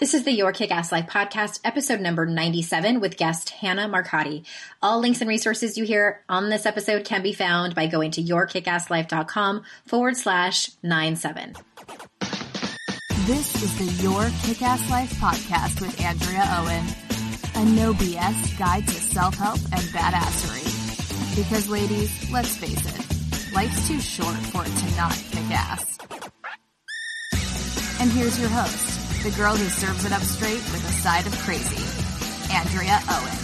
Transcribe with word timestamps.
This 0.00 0.12
is 0.12 0.24
the 0.24 0.32
Your 0.32 0.50
Kick 0.50 0.72
Ass 0.72 0.90
Life 0.90 1.06
podcast, 1.06 1.60
episode 1.62 2.00
number 2.00 2.26
97, 2.26 2.98
with 2.98 3.16
guest 3.16 3.50
Hannah 3.50 3.88
Marcotti. 3.88 4.44
All 4.82 4.98
links 4.98 5.20
and 5.20 5.28
resources 5.28 5.78
you 5.78 5.84
hear 5.84 6.24
on 6.28 6.50
this 6.50 6.66
episode 6.66 7.04
can 7.04 7.22
be 7.22 7.32
found 7.32 7.76
by 7.76 7.86
going 7.86 8.10
to 8.12 8.20
yourkickasslife.com 8.20 9.62
forward 9.86 10.16
slash 10.16 10.68
97. 10.82 11.54
This 13.26 13.62
is 13.62 13.78
the 13.78 14.02
Your 14.02 14.28
Kick 14.42 14.62
Ass 14.62 14.90
Life 14.90 15.12
podcast 15.12 15.80
with 15.80 16.00
Andrea 16.00 16.44
Owen, 16.58 16.84
a 17.54 17.70
no 17.76 17.94
BS 17.94 18.58
guide 18.58 18.88
to 18.88 18.94
self 18.94 19.36
help 19.36 19.60
and 19.60 19.80
badassery. 19.94 21.36
Because, 21.36 21.68
ladies, 21.68 22.32
let's 22.32 22.56
face 22.56 22.84
it, 22.84 23.54
life's 23.54 23.86
too 23.86 24.00
short 24.00 24.34
for 24.34 24.64
it 24.66 24.76
to 24.76 24.96
not 24.96 25.12
kick 25.30 25.50
ass. 25.52 25.98
And 28.00 28.10
here's 28.10 28.40
your 28.40 28.50
host 28.50 28.93
the 29.24 29.30
girl 29.30 29.56
who 29.56 29.70
serves 29.70 30.04
it 30.04 30.12
up 30.12 30.20
straight 30.20 30.52
with 30.52 30.86
a 30.86 30.92
side 30.92 31.26
of 31.26 31.32
crazy, 31.38 31.82
Andrea 32.54 33.00
Owen. 33.08 33.38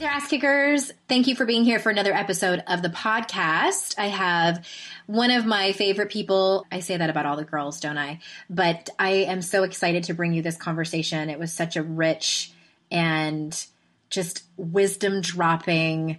Dear 0.00 0.08
ass 0.08 0.26
kickers, 0.26 0.90
thank 1.06 1.28
you 1.28 1.36
for 1.36 1.46
being 1.46 1.62
here 1.62 1.78
for 1.78 1.90
another 1.90 2.12
episode 2.12 2.64
of 2.66 2.82
the 2.82 2.88
podcast. 2.88 3.94
I 3.98 4.08
have 4.08 4.66
one 5.06 5.30
of 5.30 5.46
my 5.46 5.70
favorite 5.70 6.10
people. 6.10 6.66
I 6.72 6.80
say 6.80 6.96
that 6.96 7.08
about 7.08 7.24
all 7.24 7.36
the 7.36 7.44
girls, 7.44 7.78
don't 7.78 7.98
I? 7.98 8.18
But 8.50 8.90
I 8.98 9.10
am 9.10 9.42
so 9.42 9.62
excited 9.62 10.02
to 10.04 10.14
bring 10.14 10.32
you 10.32 10.42
this 10.42 10.56
conversation. 10.56 11.30
It 11.30 11.38
was 11.38 11.52
such 11.52 11.76
a 11.76 11.84
rich 11.84 12.50
and 12.90 13.64
just 14.10 14.42
wisdom 14.56 15.20
dropping 15.20 16.18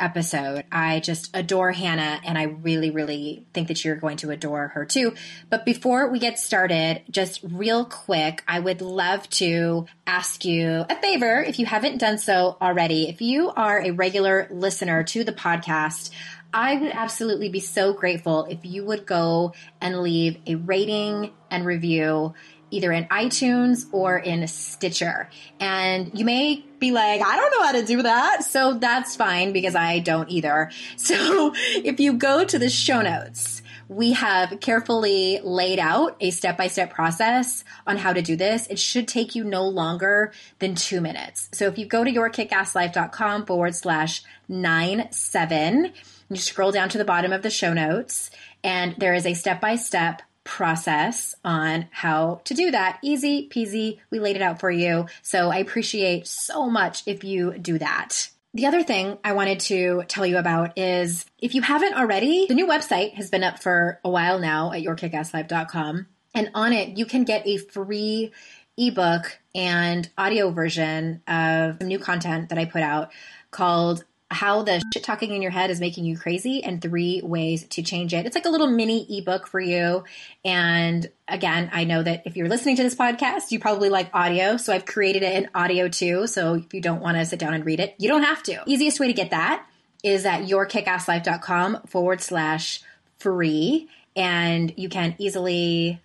episode. 0.00 0.64
I 0.72 1.00
just 1.00 1.30
adore 1.34 1.72
Hannah 1.72 2.20
and 2.24 2.36
I 2.36 2.44
really, 2.44 2.90
really 2.90 3.44
think 3.52 3.68
that 3.68 3.84
you're 3.84 3.96
going 3.96 4.16
to 4.18 4.30
adore 4.30 4.68
her 4.68 4.84
too. 4.84 5.14
But 5.48 5.64
before 5.64 6.08
we 6.08 6.18
get 6.18 6.38
started, 6.38 7.02
just 7.10 7.40
real 7.42 7.84
quick, 7.84 8.42
I 8.48 8.58
would 8.58 8.80
love 8.80 9.28
to 9.30 9.86
ask 10.06 10.44
you 10.44 10.84
a 10.88 10.96
favor 10.96 11.42
if 11.42 11.58
you 11.58 11.66
haven't 11.66 11.98
done 11.98 12.18
so 12.18 12.56
already. 12.60 13.08
If 13.08 13.20
you 13.20 13.50
are 13.50 13.80
a 13.80 13.90
regular 13.90 14.48
listener 14.50 15.04
to 15.04 15.24
the 15.24 15.32
podcast, 15.32 16.10
I 16.52 16.76
would 16.76 16.90
absolutely 16.92 17.48
be 17.48 17.60
so 17.60 17.92
grateful 17.92 18.46
if 18.46 18.64
you 18.64 18.84
would 18.84 19.06
go 19.06 19.52
and 19.80 20.00
leave 20.00 20.38
a 20.46 20.56
rating 20.56 21.32
and 21.50 21.64
review 21.64 22.34
either 22.70 22.92
in 22.92 23.04
iTunes 23.06 23.86
or 23.92 24.18
in 24.18 24.46
Stitcher. 24.46 25.28
And 25.58 26.10
you 26.18 26.24
may 26.24 26.64
be 26.78 26.92
like, 26.92 27.20
I 27.20 27.36
don't 27.36 27.50
know 27.50 27.62
how 27.64 27.72
to 27.72 27.84
do 27.84 28.02
that. 28.02 28.44
So 28.44 28.74
that's 28.74 29.16
fine 29.16 29.52
because 29.52 29.74
I 29.74 29.98
don't 29.98 30.30
either. 30.30 30.70
So 30.96 31.52
if 31.56 31.98
you 31.98 32.14
go 32.14 32.44
to 32.44 32.58
the 32.58 32.68
show 32.68 33.02
notes, 33.02 33.62
we 33.88 34.12
have 34.12 34.60
carefully 34.60 35.40
laid 35.42 35.78
out 35.80 36.16
a 36.20 36.30
step 36.30 36.56
by 36.56 36.68
step 36.68 36.92
process 36.92 37.64
on 37.86 37.96
how 37.96 38.12
to 38.12 38.22
do 38.22 38.36
this. 38.36 38.68
It 38.68 38.78
should 38.78 39.08
take 39.08 39.34
you 39.34 39.42
no 39.42 39.66
longer 39.66 40.32
than 40.60 40.76
two 40.76 41.00
minutes. 41.00 41.48
So 41.52 41.66
if 41.66 41.78
you 41.78 41.86
go 41.86 42.04
to 42.04 42.10
yourkickasslife.com 42.10 43.46
forward 43.46 43.74
slash 43.74 44.22
nine 44.48 45.08
seven, 45.10 45.92
you 46.28 46.36
scroll 46.36 46.70
down 46.70 46.88
to 46.90 46.98
the 46.98 47.04
bottom 47.04 47.32
of 47.32 47.42
the 47.42 47.50
show 47.50 47.72
notes 47.72 48.30
and 48.62 48.94
there 48.98 49.14
is 49.14 49.26
a 49.26 49.34
step 49.34 49.60
by 49.60 49.76
step 49.76 50.22
process 50.44 51.34
on 51.44 51.88
how 51.90 52.40
to 52.44 52.54
do 52.54 52.70
that. 52.70 52.98
Easy 53.02 53.48
peasy. 53.48 53.98
We 54.10 54.20
laid 54.20 54.36
it 54.36 54.42
out 54.42 54.60
for 54.60 54.70
you. 54.70 55.06
So 55.22 55.50
I 55.50 55.58
appreciate 55.58 56.26
so 56.26 56.68
much 56.68 57.02
if 57.06 57.24
you 57.24 57.58
do 57.58 57.78
that. 57.78 58.30
The 58.52 58.66
other 58.66 58.82
thing 58.82 59.18
I 59.22 59.32
wanted 59.32 59.60
to 59.60 60.02
tell 60.08 60.26
you 60.26 60.36
about 60.38 60.76
is 60.76 61.24
if 61.38 61.54
you 61.54 61.62
haven't 61.62 61.94
already, 61.94 62.46
the 62.48 62.54
new 62.54 62.66
website 62.66 63.14
has 63.14 63.30
been 63.30 63.44
up 63.44 63.62
for 63.62 64.00
a 64.04 64.10
while 64.10 64.40
now 64.40 64.72
at 64.72 64.82
yourkickasslife.com. 64.82 66.06
And 66.34 66.50
on 66.54 66.72
it, 66.72 66.96
you 66.98 67.06
can 67.06 67.24
get 67.24 67.46
a 67.46 67.58
free 67.58 68.32
ebook 68.76 69.38
and 69.54 70.08
audio 70.16 70.50
version 70.50 71.22
of 71.28 71.80
new 71.80 71.98
content 71.98 72.48
that 72.48 72.58
I 72.58 72.64
put 72.64 72.82
out 72.82 73.10
called 73.50 74.04
how 74.30 74.62
the 74.62 74.80
shit 74.92 75.02
talking 75.02 75.32
in 75.34 75.42
your 75.42 75.50
head 75.50 75.70
is 75.70 75.80
making 75.80 76.04
you 76.04 76.16
crazy 76.16 76.62
and 76.62 76.80
three 76.80 77.20
ways 77.22 77.64
to 77.64 77.82
change 77.82 78.14
it. 78.14 78.26
It's 78.26 78.36
like 78.36 78.44
a 78.44 78.50
little 78.50 78.68
mini 78.68 79.18
ebook 79.18 79.48
for 79.48 79.58
you. 79.58 80.04
And 80.44 81.10
again, 81.26 81.68
I 81.72 81.84
know 81.84 82.02
that 82.02 82.22
if 82.26 82.36
you're 82.36 82.48
listening 82.48 82.76
to 82.76 82.82
this 82.84 82.94
podcast, 82.94 83.50
you 83.50 83.58
probably 83.58 83.88
like 83.88 84.10
audio. 84.14 84.56
So 84.56 84.72
I've 84.72 84.86
created 84.86 85.24
it 85.24 85.34
in 85.34 85.50
audio 85.54 85.88
too. 85.88 86.28
So 86.28 86.54
if 86.54 86.72
you 86.72 86.80
don't 86.80 87.00
want 87.00 87.16
to 87.16 87.24
sit 87.24 87.40
down 87.40 87.54
and 87.54 87.66
read 87.66 87.80
it, 87.80 87.96
you 87.98 88.08
don't 88.08 88.22
have 88.22 88.42
to. 88.44 88.62
Easiest 88.66 89.00
way 89.00 89.08
to 89.08 89.12
get 89.12 89.30
that 89.30 89.66
is 90.04 90.24
at 90.24 90.42
yourkickasslife.com 90.42 91.82
forward 91.88 92.20
slash 92.20 92.82
free. 93.18 93.88
And 94.14 94.72
you 94.76 94.88
can 94.88 95.16
easily 95.18 96.00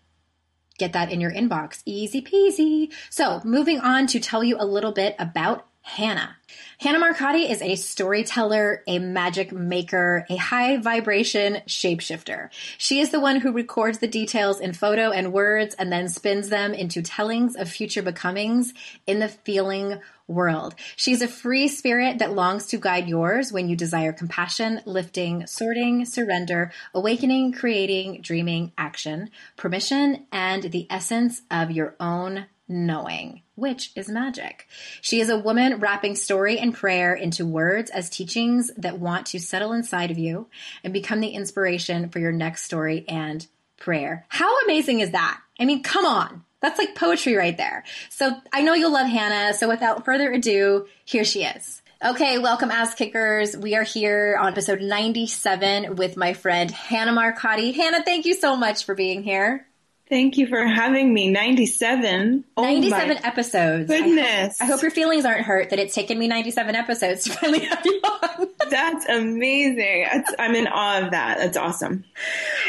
get 0.78 0.94
that 0.94 1.12
in 1.12 1.22
your 1.22 1.32
inbox. 1.32 1.82
Easy 1.86 2.22
peasy. 2.22 2.92
So 3.10 3.42
moving 3.46 3.80
on 3.80 4.08
to 4.08 4.20
tell 4.20 4.44
you 4.44 4.58
a 4.60 4.66
little 4.66 4.92
bit 4.92 5.16
about 5.20 5.68
Hannah. 5.86 6.36
Hannah 6.80 7.00
Marcotti 7.00 7.48
is 7.48 7.62
a 7.62 7.76
storyteller, 7.76 8.82
a 8.88 8.98
magic 8.98 9.52
maker, 9.52 10.26
a 10.30 10.36
high 10.36 10.78
vibration 10.78 11.62
shapeshifter. 11.68 12.50
She 12.80 13.00
is 13.00 13.12
the 13.12 13.20
one 13.20 13.40
who 13.40 13.52
records 13.52 14.00
the 14.00 14.08
details 14.08 14.60
in 14.60 14.74
photo 14.74 15.12
and 15.12 15.32
words 15.32 15.76
and 15.76 15.92
then 15.92 16.10
spins 16.10 16.50
them 16.50 16.74
into 16.74 17.04
tellings 17.04 17.56
of 17.56 17.70
future 17.70 18.02
becomings 18.02 18.74
in 19.06 19.20
the 19.20 19.30
feeling 19.30 20.02
world. 20.28 20.74
She's 20.96 21.22
a 21.22 21.28
free 21.28 21.68
spirit 21.68 22.18
that 22.18 22.34
longs 22.34 22.66
to 22.68 22.80
guide 22.80 23.08
yours 23.08 23.54
when 23.54 23.70
you 23.70 23.76
desire 23.76 24.12
compassion, 24.12 24.82
lifting, 24.86 25.46
sorting, 25.46 26.04
surrender, 26.04 26.72
awakening, 26.96 27.54
creating, 27.54 28.22
dreaming, 28.22 28.74
action, 28.76 29.30
permission, 29.56 30.26
and 30.32 30.64
the 30.64 30.88
essence 30.90 31.44
of 31.52 31.70
your 31.70 31.96
own 32.00 32.48
knowing, 32.68 33.42
which 33.56 33.92
is 33.96 34.10
magic. 34.10 34.68
She 35.02 35.20
is 35.20 35.30
a 35.30 35.38
woman 35.38 35.80
wrapping 35.80 36.16
story 36.16 36.58
and 36.58 36.74
prayer 36.74 37.14
into 37.14 37.46
words 37.46 37.92
as 37.92 38.10
teachings 38.10 38.72
that 38.78 39.00
want 39.00 39.28
to 39.28 39.40
settle 39.40 39.74
inside 39.74 40.12
of 40.12 40.18
you 40.18 40.48
and 40.84 40.94
become 40.94 41.20
the 41.20 41.30
inspiration 41.30 42.10
for 42.10 42.20
your 42.20 42.32
next 42.32 42.64
story 42.64 43.06
and 43.08 43.46
prayer. 43.78 44.26
How 44.30 44.62
amazing 44.62 45.00
is 45.00 45.12
that? 45.12 45.40
I 45.60 45.66
mean, 45.66 45.84
come 45.84 46.06
on. 46.06 46.44
That's 46.62 46.80
like 46.80 46.96
poetry 46.96 47.36
right 47.36 47.56
there. 47.56 47.84
So 48.10 48.32
I 48.52 48.62
know 48.62 48.74
you'll 48.74 48.94
love 48.94 49.08
Hannah. 49.08 49.54
So 49.54 49.68
without 49.68 50.04
further 50.04 50.32
ado, 50.32 50.88
here 51.06 51.24
she 51.24 51.44
is. 51.44 51.82
Okay, 52.04 52.40
welcome, 52.40 52.72
ass 52.72 52.94
kickers. 52.94 53.56
We 53.56 53.76
are 53.76 53.84
here 53.84 54.38
on 54.40 54.52
episode 54.52 54.82
97 54.82 55.96
with 55.96 56.18
my 56.18 56.34
friend 56.34 56.70
Hannah 56.70 57.14
Marcotti. 57.14 57.74
Hannah, 57.74 58.04
thank 58.04 58.26
you 58.26 58.34
so 58.34 58.56
much 58.56 58.86
for 58.86 58.96
being 58.96 59.24
here. 59.24 59.66
Thank 60.08 60.38
you 60.38 60.46
for 60.46 60.64
having 60.64 61.12
me. 61.12 61.30
97. 61.32 62.44
97 62.58 63.18
episodes. 63.24 63.88
Goodness. 63.88 64.62
I, 64.62 64.66
I, 64.66 64.68
hope 64.68 64.84
your 64.84 64.92
feelings 64.92 65.26
aren't 65.26 65.42
hurt 65.42 65.72
that 65.72 65.80
it's 65.80 65.96
taken 65.96 66.20
me 66.20 66.28
97 66.28 66.76
episodes 66.76 67.24
to 67.24 67.32
finally 67.34 67.66
have 67.66 67.84
you 67.84 68.02
on. 68.04 68.48
That's 68.70 69.06
amazing. 69.08 70.06
I'm 70.38 70.54
in 70.54 70.68
awe 70.68 71.06
of 71.06 71.12
that. 71.12 71.40
That's 71.40 71.58
awesome. 71.58 72.04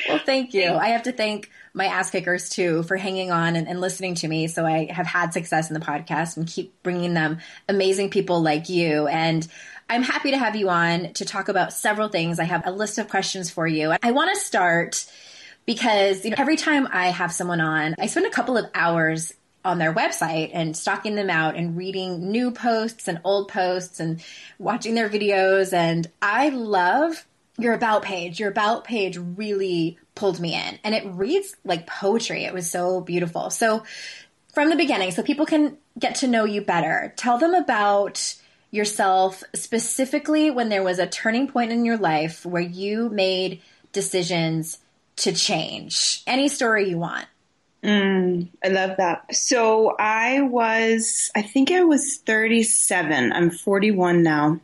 Well, 0.08 0.18
thank 0.18 0.54
you. 0.54 0.70
I 0.70 0.88
have 0.88 1.02
to 1.04 1.12
thank 1.12 1.50
my 1.74 1.86
ass 1.86 2.10
kickers 2.10 2.48
too 2.48 2.82
for 2.84 2.96
hanging 2.96 3.30
on 3.30 3.54
and, 3.54 3.68
and 3.68 3.82
listening 3.82 4.14
to 4.16 4.28
me. 4.28 4.46
So 4.46 4.64
I 4.64 4.90
have 4.90 5.06
had 5.06 5.34
success 5.34 5.68
in 5.68 5.74
the 5.74 5.84
podcast 5.84 6.38
and 6.38 6.46
keep 6.46 6.82
bringing 6.82 7.12
them 7.12 7.38
amazing 7.68 8.08
people 8.08 8.40
like 8.40 8.70
you. 8.70 9.08
And 9.08 9.46
I'm 9.90 10.02
happy 10.02 10.30
to 10.30 10.38
have 10.38 10.56
you 10.56 10.70
on 10.70 11.12
to 11.14 11.26
talk 11.26 11.48
about 11.48 11.74
several 11.74 12.08
things. 12.08 12.40
I 12.40 12.44
have 12.44 12.66
a 12.66 12.72
list 12.72 12.98
of 12.98 13.08
questions 13.08 13.50
for 13.50 13.66
you. 13.66 13.94
I 14.02 14.10
want 14.12 14.34
to 14.34 14.40
start 14.40 15.04
because 15.66 16.24
you 16.24 16.30
know 16.30 16.36
every 16.38 16.56
time 16.56 16.88
I 16.90 17.08
have 17.08 17.32
someone 17.32 17.60
on, 17.60 17.94
I 17.98 18.06
spend 18.06 18.26
a 18.26 18.30
couple 18.30 18.56
of 18.56 18.66
hours 18.74 19.34
on 19.66 19.78
their 19.78 19.92
website 19.92 20.50
and 20.54 20.76
stalking 20.76 21.16
them 21.16 21.28
out 21.28 21.56
and 21.56 21.76
reading 21.76 22.30
new 22.30 22.52
posts 22.52 23.08
and 23.08 23.20
old 23.24 23.48
posts 23.48 23.98
and 23.98 24.22
watching 24.58 24.94
their 24.94 25.08
videos 25.08 25.72
and 25.72 26.06
I 26.22 26.50
love 26.50 27.26
your 27.58 27.74
about 27.74 28.02
page. 28.02 28.38
Your 28.38 28.50
about 28.50 28.84
page 28.84 29.18
really 29.18 29.98
pulled 30.14 30.38
me 30.38 30.54
in 30.54 30.78
and 30.84 30.94
it 30.94 31.04
reads 31.06 31.56
like 31.64 31.86
poetry. 31.86 32.44
It 32.44 32.54
was 32.54 32.70
so 32.70 33.00
beautiful. 33.00 33.50
So 33.50 33.82
from 34.54 34.70
the 34.70 34.76
beginning 34.76 35.10
so 35.10 35.22
people 35.22 35.46
can 35.46 35.76
get 35.98 36.14
to 36.16 36.28
know 36.28 36.44
you 36.44 36.60
better. 36.60 37.12
Tell 37.16 37.38
them 37.38 37.54
about 37.54 38.36
yourself 38.70 39.42
specifically 39.54 40.50
when 40.50 40.68
there 40.68 40.82
was 40.84 41.00
a 41.00 41.06
turning 41.08 41.48
point 41.48 41.72
in 41.72 41.84
your 41.84 41.96
life 41.96 42.46
where 42.46 42.62
you 42.62 43.08
made 43.08 43.62
decisions 43.92 44.78
to 45.16 45.32
change. 45.32 46.22
Any 46.26 46.48
story 46.48 46.90
you 46.90 46.98
want. 46.98 47.26
Mm, 47.82 48.48
I 48.64 48.68
love 48.68 48.96
that. 48.98 49.34
So 49.34 49.94
I 49.98 50.40
was, 50.40 51.30
I 51.36 51.42
think 51.42 51.70
I 51.70 51.84
was 51.84 52.16
37. 52.16 53.32
I'm 53.32 53.50
41 53.50 54.22
now. 54.22 54.60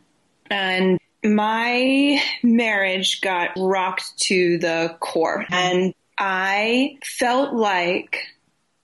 And 0.49 0.99
my 1.23 2.21
marriage 2.43 3.21
got 3.21 3.51
rocked 3.57 4.17
to 4.23 4.57
the 4.57 4.95
core. 4.99 5.45
And 5.49 5.93
I 6.17 6.97
felt 7.17 7.53
like 7.53 8.19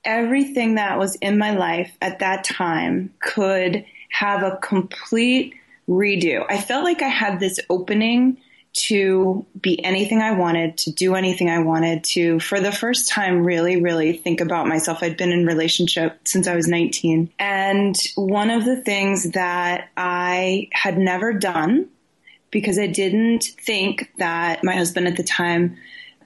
everything 0.04 0.76
that 0.76 0.98
was 0.98 1.16
in 1.16 1.38
my 1.38 1.54
life 1.54 1.92
at 2.00 2.20
that 2.20 2.44
time 2.44 3.12
could 3.20 3.84
have 4.10 4.42
a 4.42 4.56
complete 4.56 5.54
redo. 5.88 6.44
I 6.48 6.58
felt 6.58 6.84
like 6.84 7.02
I 7.02 7.08
had 7.08 7.40
this 7.40 7.60
opening 7.68 8.38
to 8.72 9.44
be 9.60 9.82
anything 9.84 10.20
I 10.20 10.32
wanted, 10.32 10.78
to 10.78 10.92
do 10.92 11.14
anything 11.14 11.50
I 11.50 11.58
wanted, 11.60 12.04
to, 12.04 12.38
for 12.40 12.60
the 12.60 12.70
first 12.70 13.08
time, 13.08 13.44
really, 13.44 13.80
really 13.80 14.16
think 14.16 14.40
about 14.40 14.68
myself. 14.68 15.02
I'd 15.02 15.16
been 15.16 15.32
in 15.32 15.44
relationship 15.44 16.18
since 16.24 16.46
I 16.46 16.54
was 16.54 16.68
19. 16.68 17.32
And 17.38 17.96
one 18.14 18.50
of 18.50 18.64
the 18.64 18.80
things 18.80 19.32
that 19.32 19.88
I 19.96 20.68
had 20.72 20.98
never 20.98 21.32
done 21.32 21.88
because 22.50 22.78
I 22.78 22.86
didn't 22.86 23.44
think 23.44 24.10
that 24.18 24.64
my 24.64 24.74
husband 24.74 25.06
at 25.06 25.16
the 25.16 25.22
time 25.22 25.76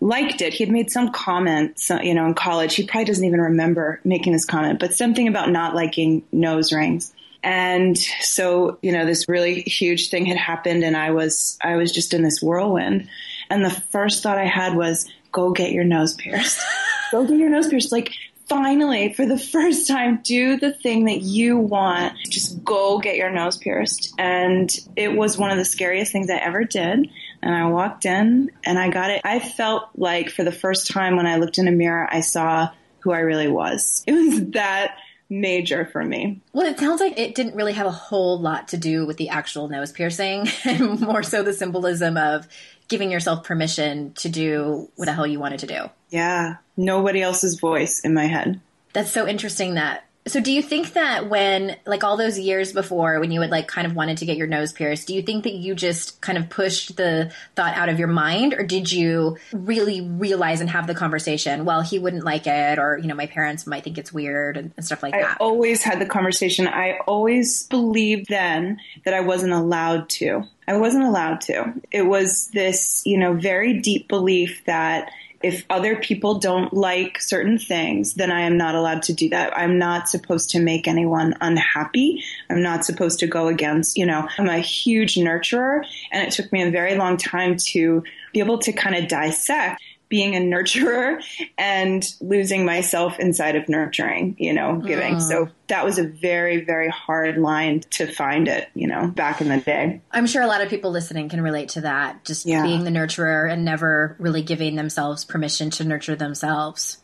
liked 0.00 0.43
it. 0.43 0.52
He 0.52 0.64
had 0.64 0.73
made 0.73 0.91
some 0.91 1.12
comment, 1.12 1.81
you 2.02 2.14
know, 2.14 2.26
in 2.26 2.35
college. 2.35 2.75
He 2.75 2.87
probably 2.87 3.06
doesn't 3.06 3.25
even 3.25 3.41
remember 3.41 4.00
making 4.05 4.32
this 4.32 4.44
comment, 4.44 4.81
but 4.81 4.93
something 4.93 5.29
about 5.29 5.50
not 5.50 5.75
liking 5.75 6.23
nose 6.32 6.73
rings. 6.73 7.13
And 7.44 7.96
so, 7.99 8.79
you 8.81 8.91
know, 8.91 9.05
this 9.05 9.29
really 9.29 9.61
huge 9.62 10.08
thing 10.08 10.25
had 10.25 10.38
happened 10.38 10.82
and 10.82 10.96
I 10.96 11.11
was, 11.11 11.58
I 11.61 11.76
was 11.76 11.93
just 11.93 12.14
in 12.14 12.23
this 12.23 12.41
whirlwind. 12.41 13.08
And 13.50 13.62
the 13.62 13.70
first 13.70 14.23
thought 14.23 14.38
I 14.38 14.46
had 14.46 14.75
was, 14.75 15.06
go 15.31 15.52
get 15.52 15.70
your 15.70 15.85
nose 15.85 16.14
pierced. 16.14 16.58
go 17.12 17.26
get 17.26 17.37
your 17.37 17.50
nose 17.50 17.69
pierced. 17.69 17.93
Like, 17.93 18.12
finally, 18.49 19.12
for 19.12 19.26
the 19.26 19.38
first 19.38 19.87
time, 19.87 20.20
do 20.25 20.56
the 20.56 20.73
thing 20.73 21.05
that 21.05 21.20
you 21.20 21.58
want. 21.58 22.14
Just 22.31 22.64
go 22.64 22.99
get 22.99 23.17
your 23.17 23.31
nose 23.31 23.58
pierced. 23.58 24.14
And 24.19 24.75
it 24.96 25.14
was 25.14 25.37
one 25.37 25.50
of 25.50 25.58
the 25.58 25.64
scariest 25.67 26.12
things 26.12 26.31
I 26.31 26.37
ever 26.37 26.64
did. 26.64 27.11
And 27.43 27.55
I 27.55 27.67
walked 27.67 28.06
in 28.06 28.50
and 28.64 28.79
I 28.79 28.88
got 28.88 29.11
it. 29.11 29.20
I 29.23 29.38
felt 29.38 29.91
like 29.96 30.31
for 30.31 30.44
the 30.44 30.52
first 30.52 30.91
time 30.91 31.17
when 31.17 31.26
I 31.26 31.37
looked 31.37 31.58
in 31.58 31.69
a 31.69 31.73
mirror, 31.73 32.08
I 32.11 32.20
saw 32.20 32.70
who 33.00 33.12
I 33.12 33.19
really 33.19 33.49
was. 33.49 34.02
It 34.06 34.12
was 34.12 34.50
that 34.52 34.96
major 35.28 35.84
for 35.84 36.04
me. 36.04 36.40
Well, 36.52 36.66
it 36.66 36.78
sounds 36.78 37.00
like 37.00 37.18
it 37.18 37.34
didn't 37.34 37.54
really 37.54 37.72
have 37.72 37.86
a 37.86 37.92
whole 37.92 38.38
lot 38.38 38.68
to 38.68 38.76
do 38.76 39.06
with 39.06 39.16
the 39.16 39.30
actual 39.30 39.68
nose 39.68 39.92
piercing, 39.92 40.48
and 40.64 41.00
more 41.00 41.22
so 41.22 41.42
the 41.42 41.52
symbolism 41.52 42.16
of 42.16 42.46
giving 42.88 43.10
yourself 43.10 43.44
permission 43.44 44.12
to 44.14 44.28
do 44.28 44.90
what 44.96 45.06
the 45.06 45.12
hell 45.12 45.26
you 45.26 45.40
wanted 45.40 45.60
to 45.60 45.66
do. 45.66 45.90
Yeah, 46.10 46.56
nobody 46.76 47.22
else's 47.22 47.58
voice 47.58 48.00
in 48.00 48.14
my 48.14 48.26
head. 48.26 48.60
That's 48.92 49.10
so 49.10 49.26
interesting 49.26 49.74
that 49.74 50.04
so 50.26 50.40
do 50.40 50.52
you 50.52 50.62
think 50.62 50.94
that 50.94 51.28
when 51.28 51.76
like 51.84 52.02
all 52.02 52.16
those 52.16 52.38
years 52.38 52.72
before 52.72 53.20
when 53.20 53.30
you 53.30 53.42
had 53.42 53.50
like 53.50 53.68
kind 53.68 53.86
of 53.86 53.94
wanted 53.94 54.18
to 54.18 54.26
get 54.26 54.38
your 54.38 54.46
nose 54.46 54.72
pierced, 54.72 55.06
do 55.06 55.14
you 55.14 55.22
think 55.22 55.44
that 55.44 55.52
you 55.52 55.74
just 55.74 56.20
kind 56.22 56.38
of 56.38 56.48
pushed 56.48 56.96
the 56.96 57.30
thought 57.56 57.74
out 57.74 57.90
of 57.90 57.98
your 57.98 58.08
mind 58.08 58.54
or 58.54 58.62
did 58.62 58.90
you 58.90 59.36
really 59.52 60.00
realize 60.00 60.62
and 60.62 60.70
have 60.70 60.86
the 60.86 60.94
conversation, 60.94 61.66
well, 61.66 61.82
he 61.82 61.98
wouldn't 61.98 62.24
like 62.24 62.46
it 62.46 62.78
or 62.78 62.98
you 62.98 63.06
know, 63.06 63.14
my 63.14 63.26
parents 63.26 63.66
might 63.66 63.84
think 63.84 63.98
it's 63.98 64.12
weird 64.12 64.56
and, 64.56 64.72
and 64.76 64.86
stuff 64.86 65.02
like 65.02 65.14
I 65.14 65.20
that? 65.20 65.30
I 65.32 65.44
always 65.44 65.82
had 65.82 66.00
the 66.00 66.06
conversation. 66.06 66.66
I 66.66 67.00
always 67.06 67.66
believed 67.66 68.28
then 68.30 68.80
that 69.04 69.12
I 69.12 69.20
wasn't 69.20 69.52
allowed 69.52 70.08
to. 70.10 70.44
I 70.66 70.78
wasn't 70.78 71.04
allowed 71.04 71.42
to. 71.42 71.74
It 71.90 72.02
was 72.02 72.48
this, 72.48 73.02
you 73.04 73.18
know, 73.18 73.34
very 73.34 73.80
deep 73.80 74.08
belief 74.08 74.62
that 74.64 75.10
if 75.44 75.67
other 75.69 75.96
people 75.96 76.38
don't 76.38 76.73
like 76.73 77.20
certain 77.20 77.58
things, 77.58 78.14
then 78.14 78.32
I 78.32 78.41
am 78.41 78.56
not 78.56 78.75
allowed 78.75 79.02
to 79.02 79.12
do 79.12 79.29
that. 79.29 79.55
I'm 79.55 79.79
not 79.79 80.08
supposed 80.08 80.49
to 80.50 80.58
make 80.58 80.88
anyone 80.88 81.35
unhappy. 81.43 82.25
I'm 82.49 82.62
not 82.62 82.87
supposed 82.87 83.19
to 83.19 83.26
go 83.26 83.49
against, 83.49 83.99
you 83.99 84.06
know, 84.06 84.26
I'm 84.38 84.49
a 84.49 84.58
huge 84.58 85.17
nurturer 85.17 85.85
and 86.11 86.26
it 86.26 86.32
took 86.32 86.50
me 86.50 86.62
a 86.62 86.70
very 86.70 86.96
long 86.96 87.19
time 87.19 87.56
to 87.73 88.02
be 88.32 88.38
able 88.41 88.56
to 88.58 88.73
kind 88.73 88.96
of 88.96 89.06
dissect 89.06 89.82
being 90.14 90.37
a 90.37 90.38
nurturer 90.38 91.20
and 91.58 92.06
losing 92.20 92.64
myself 92.64 93.19
inside 93.19 93.56
of 93.56 93.69
nurturing, 93.69 94.37
you 94.38 94.52
know, 94.52 94.76
giving. 94.76 95.16
Mm. 95.16 95.20
So 95.20 95.49
that 95.66 95.84
was 95.84 95.99
a 95.99 96.06
very, 96.06 96.64
very 96.64 96.88
hard 96.88 97.37
line 97.37 97.81
to 97.90 98.06
find 98.06 98.46
it, 98.46 98.69
you 98.76 98.87
know, 98.87 99.08
back 99.08 99.40
in 99.40 99.49
the 99.49 99.58
day. 99.58 100.02
I'm 100.12 100.28
sure 100.28 100.40
a 100.40 100.46
lot 100.46 100.61
of 100.61 100.69
people 100.69 100.93
listening 100.93 101.28
can 101.28 101.40
relate 101.40 101.70
to 101.70 101.81
that. 101.81 102.25
Just 102.25 102.46
yeah. 102.46 102.62
being 102.62 102.84
the 102.84 102.93
nurturer 102.93 103.52
and 103.52 103.64
never 103.64 104.14
really 104.20 104.43
giving 104.43 104.76
themselves 104.76 105.25
permission 105.25 105.70
to 105.70 105.84
nurture 105.84 106.14
themselves 106.14 106.99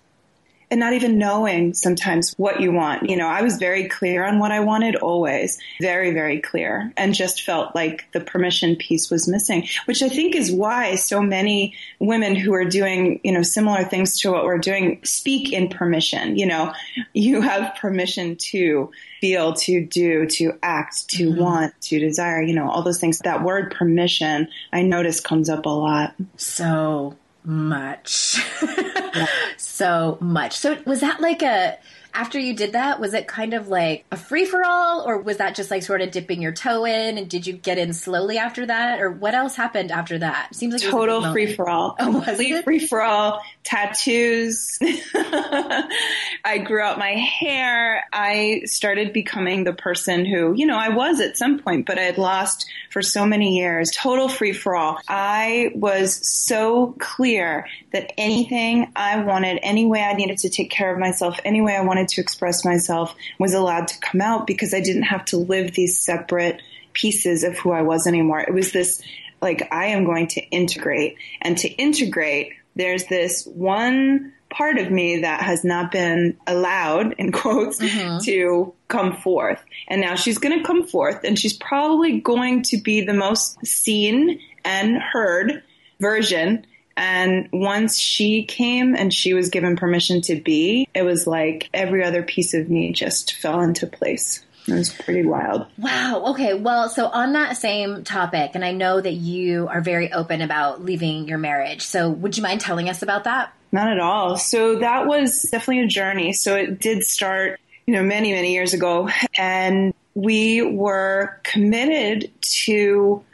and 0.70 0.78
not 0.78 0.92
even 0.92 1.18
knowing 1.18 1.74
sometimes 1.74 2.32
what 2.36 2.60
you 2.60 2.72
want. 2.72 3.08
You 3.08 3.16
know, 3.16 3.26
I 3.26 3.42
was 3.42 3.56
very 3.56 3.88
clear 3.88 4.24
on 4.24 4.38
what 4.38 4.52
I 4.52 4.60
wanted 4.60 4.96
always, 4.96 5.58
very, 5.80 6.12
very 6.12 6.40
clear, 6.40 6.92
and 6.96 7.14
just 7.14 7.42
felt 7.42 7.74
like 7.74 8.06
the 8.12 8.20
permission 8.20 8.76
piece 8.76 9.10
was 9.10 9.26
missing, 9.26 9.66
which 9.86 10.02
I 10.02 10.08
think 10.08 10.34
is 10.34 10.52
why 10.52 10.94
so 10.94 11.20
many 11.20 11.74
women 11.98 12.36
who 12.36 12.54
are 12.54 12.64
doing, 12.64 13.20
you 13.24 13.32
know, 13.32 13.42
similar 13.42 13.84
things 13.84 14.18
to 14.20 14.30
what 14.30 14.44
we're 14.44 14.58
doing 14.58 15.00
speak 15.02 15.52
in 15.52 15.68
permission. 15.68 16.36
You 16.36 16.46
know, 16.46 16.72
you 17.12 17.40
have 17.40 17.74
permission 17.76 18.36
to 18.36 18.90
feel, 19.20 19.52
to 19.52 19.84
do, 19.84 20.26
to 20.26 20.58
act, 20.62 21.08
to 21.10 21.30
mm-hmm. 21.30 21.40
want, 21.40 21.80
to 21.82 21.98
desire, 21.98 22.42
you 22.42 22.54
know, 22.54 22.70
all 22.70 22.82
those 22.82 23.00
things. 23.00 23.18
That 23.18 23.42
word 23.42 23.74
permission, 23.74 24.48
I 24.72 24.82
notice 24.82 25.20
comes 25.20 25.48
up 25.48 25.66
a 25.66 25.70
lot. 25.70 26.14
So 26.36 27.16
much. 27.44 28.38
So 29.56 30.18
much. 30.20 30.56
So 30.56 30.76
was 30.84 31.00
that 31.00 31.20
like 31.20 31.42
a 31.42 31.78
after 32.14 32.38
you 32.38 32.54
did 32.54 32.72
that, 32.72 33.00
was 33.00 33.14
it 33.14 33.26
kind 33.26 33.54
of 33.54 33.68
like 33.68 34.04
a 34.10 34.16
free 34.16 34.44
for 34.44 34.64
all, 34.64 35.04
or 35.06 35.18
was 35.18 35.38
that 35.38 35.54
just 35.54 35.70
like 35.70 35.82
sort 35.82 36.00
of 36.00 36.10
dipping 36.10 36.42
your 36.42 36.52
toe 36.52 36.84
in? 36.84 37.18
And 37.18 37.28
did 37.28 37.46
you 37.46 37.52
get 37.52 37.78
in 37.78 37.92
slowly 37.92 38.38
after 38.38 38.66
that, 38.66 39.00
or 39.00 39.10
what 39.10 39.34
else 39.34 39.56
happened 39.56 39.90
after 39.90 40.18
that? 40.18 40.54
Seems 40.54 40.74
like 40.74 40.82
total 40.82 41.32
free 41.32 41.54
for 41.54 41.68
all. 41.68 41.96
Oh, 42.00 42.22
Complete 42.24 42.64
free 42.64 42.78
for 42.78 43.02
all. 43.02 43.42
Tattoos. 43.62 44.78
I 44.82 46.58
grew 46.64 46.82
out 46.82 46.98
my 46.98 47.12
hair. 47.12 48.04
I 48.12 48.62
started 48.64 49.12
becoming 49.12 49.64
the 49.64 49.72
person 49.72 50.24
who, 50.24 50.54
you 50.54 50.66
know, 50.66 50.76
I 50.76 50.88
was 50.88 51.20
at 51.20 51.36
some 51.36 51.58
point, 51.58 51.86
but 51.86 51.98
I 51.98 52.02
had 52.02 52.18
lost 52.18 52.66
for 52.90 53.02
so 53.02 53.26
many 53.26 53.58
years. 53.58 53.90
Total 53.90 54.28
free 54.28 54.52
for 54.52 54.74
all. 54.74 54.98
I 55.08 55.72
was 55.74 56.26
so 56.26 56.94
clear 56.98 57.66
that 57.92 58.12
anything 58.18 58.92
I 58.96 59.22
wanted, 59.22 59.58
any 59.62 59.86
way 59.86 60.02
I 60.02 60.14
needed 60.14 60.38
to 60.38 60.48
take 60.48 60.70
care 60.70 60.92
of 60.92 60.98
myself, 60.98 61.38
any 61.44 61.60
way 61.60 61.76
I 61.76 61.82
wanted 61.82 61.99
wanted 62.00 62.14
to 62.14 62.20
express 62.20 62.64
myself 62.64 63.14
was 63.38 63.54
allowed 63.54 63.88
to 63.88 63.98
come 64.00 64.20
out 64.20 64.46
because 64.46 64.72
I 64.72 64.80
didn't 64.80 65.02
have 65.02 65.24
to 65.26 65.36
live 65.36 65.72
these 65.72 66.00
separate 66.00 66.62
pieces 66.92 67.44
of 67.44 67.58
who 67.58 67.72
I 67.72 67.82
was 67.82 68.06
anymore. 68.06 68.40
It 68.40 68.54
was 68.54 68.72
this 68.72 69.02
like, 69.42 69.68
I 69.72 69.86
am 69.86 70.04
going 70.04 70.28
to 70.28 70.40
integrate. 70.48 71.16
And 71.40 71.56
to 71.58 71.68
integrate, 71.68 72.52
there's 72.74 73.06
this 73.06 73.46
one 73.46 74.32
part 74.50 74.78
of 74.78 74.90
me 74.90 75.18
that 75.18 75.42
has 75.42 75.62
not 75.62 75.92
been 75.92 76.36
allowed, 76.46 77.14
in 77.14 77.32
quotes, 77.32 77.80
mm-hmm. 77.80 78.18
to 78.24 78.74
come 78.88 79.16
forth. 79.16 79.62
And 79.88 80.00
now 80.00 80.16
she's 80.16 80.38
going 80.38 80.58
to 80.58 80.64
come 80.64 80.86
forth 80.86 81.20
and 81.24 81.38
she's 81.38 81.56
probably 81.56 82.20
going 82.20 82.62
to 82.64 82.78
be 82.78 83.02
the 83.02 83.14
most 83.14 83.64
seen 83.64 84.40
and 84.64 84.96
heard 84.96 85.62
version 86.00 86.66
and 87.00 87.48
once 87.50 87.98
she 87.98 88.44
came 88.44 88.94
and 88.94 89.12
she 89.12 89.32
was 89.32 89.48
given 89.48 89.74
permission 89.74 90.20
to 90.22 90.36
be, 90.36 90.86
it 90.94 91.02
was 91.02 91.26
like 91.26 91.70
every 91.72 92.04
other 92.04 92.22
piece 92.22 92.52
of 92.52 92.68
me 92.68 92.92
just 92.92 93.32
fell 93.36 93.62
into 93.62 93.86
place. 93.86 94.44
It 94.68 94.74
was 94.74 94.90
pretty 94.92 95.24
wild. 95.24 95.66
Wow. 95.78 96.24
Okay. 96.26 96.52
Well, 96.52 96.90
so 96.90 97.06
on 97.06 97.32
that 97.32 97.56
same 97.56 98.04
topic, 98.04 98.50
and 98.54 98.62
I 98.62 98.72
know 98.72 99.00
that 99.00 99.14
you 99.14 99.66
are 99.68 99.80
very 99.80 100.12
open 100.12 100.42
about 100.42 100.84
leaving 100.84 101.26
your 101.26 101.38
marriage. 101.38 101.80
So 101.80 102.10
would 102.10 102.36
you 102.36 102.42
mind 102.42 102.60
telling 102.60 102.90
us 102.90 103.00
about 103.00 103.24
that? 103.24 103.54
Not 103.72 103.88
at 103.88 103.98
all. 103.98 104.36
So 104.36 104.80
that 104.80 105.06
was 105.06 105.42
definitely 105.50 105.84
a 105.84 105.88
journey. 105.88 106.34
So 106.34 106.54
it 106.54 106.80
did 106.80 107.02
start, 107.02 107.58
you 107.86 107.94
know, 107.94 108.02
many, 108.02 108.32
many 108.32 108.52
years 108.52 108.74
ago. 108.74 109.08
And 109.38 109.94
we 110.14 110.60
were 110.60 111.40
committed 111.44 112.30
to, 112.40 113.24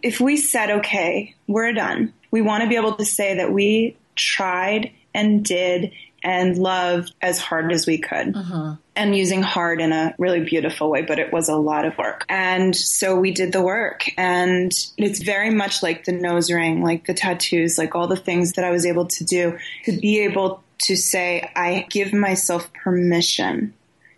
if 0.00 0.20
we 0.20 0.36
said, 0.36 0.70
okay, 0.70 1.34
we're 1.48 1.72
done, 1.72 2.12
we 2.30 2.42
want 2.42 2.62
to 2.62 2.68
be 2.68 2.76
able 2.76 2.94
to 2.96 3.04
say 3.04 3.36
that 3.36 3.52
we 3.52 3.96
tried 4.14 4.92
and 5.14 5.44
did 5.44 5.92
and 6.22 6.58
loved 6.58 7.14
as 7.22 7.38
hard 7.38 7.72
as 7.72 7.86
we 7.86 7.98
could. 7.98 8.34
Mm-hmm. 8.34 8.72
And 8.96 9.16
using 9.16 9.42
hard 9.42 9.80
in 9.80 9.92
a 9.92 10.14
really 10.18 10.40
beautiful 10.40 10.90
way, 10.90 11.02
but 11.02 11.18
it 11.18 11.32
was 11.32 11.48
a 11.48 11.56
lot 11.56 11.84
of 11.84 11.96
work. 11.98 12.24
And 12.28 12.74
so 12.74 13.14
we 13.14 13.30
did 13.30 13.52
the 13.52 13.62
work. 13.62 14.10
And 14.16 14.72
it's 14.96 15.22
very 15.22 15.50
much 15.50 15.82
like 15.82 16.04
the 16.04 16.12
nose 16.12 16.50
ring, 16.50 16.82
like 16.82 17.06
the 17.06 17.14
tattoos, 17.14 17.78
like 17.78 17.94
all 17.94 18.08
the 18.08 18.16
things 18.16 18.54
that 18.54 18.64
I 18.64 18.70
was 18.70 18.86
able 18.86 19.06
to 19.06 19.24
do 19.24 19.58
to 19.84 19.92
be 19.92 20.20
able 20.20 20.64
to 20.78 20.96
say, 20.96 21.50
I 21.54 21.86
give 21.90 22.12
myself 22.12 22.72
permission 22.72 23.74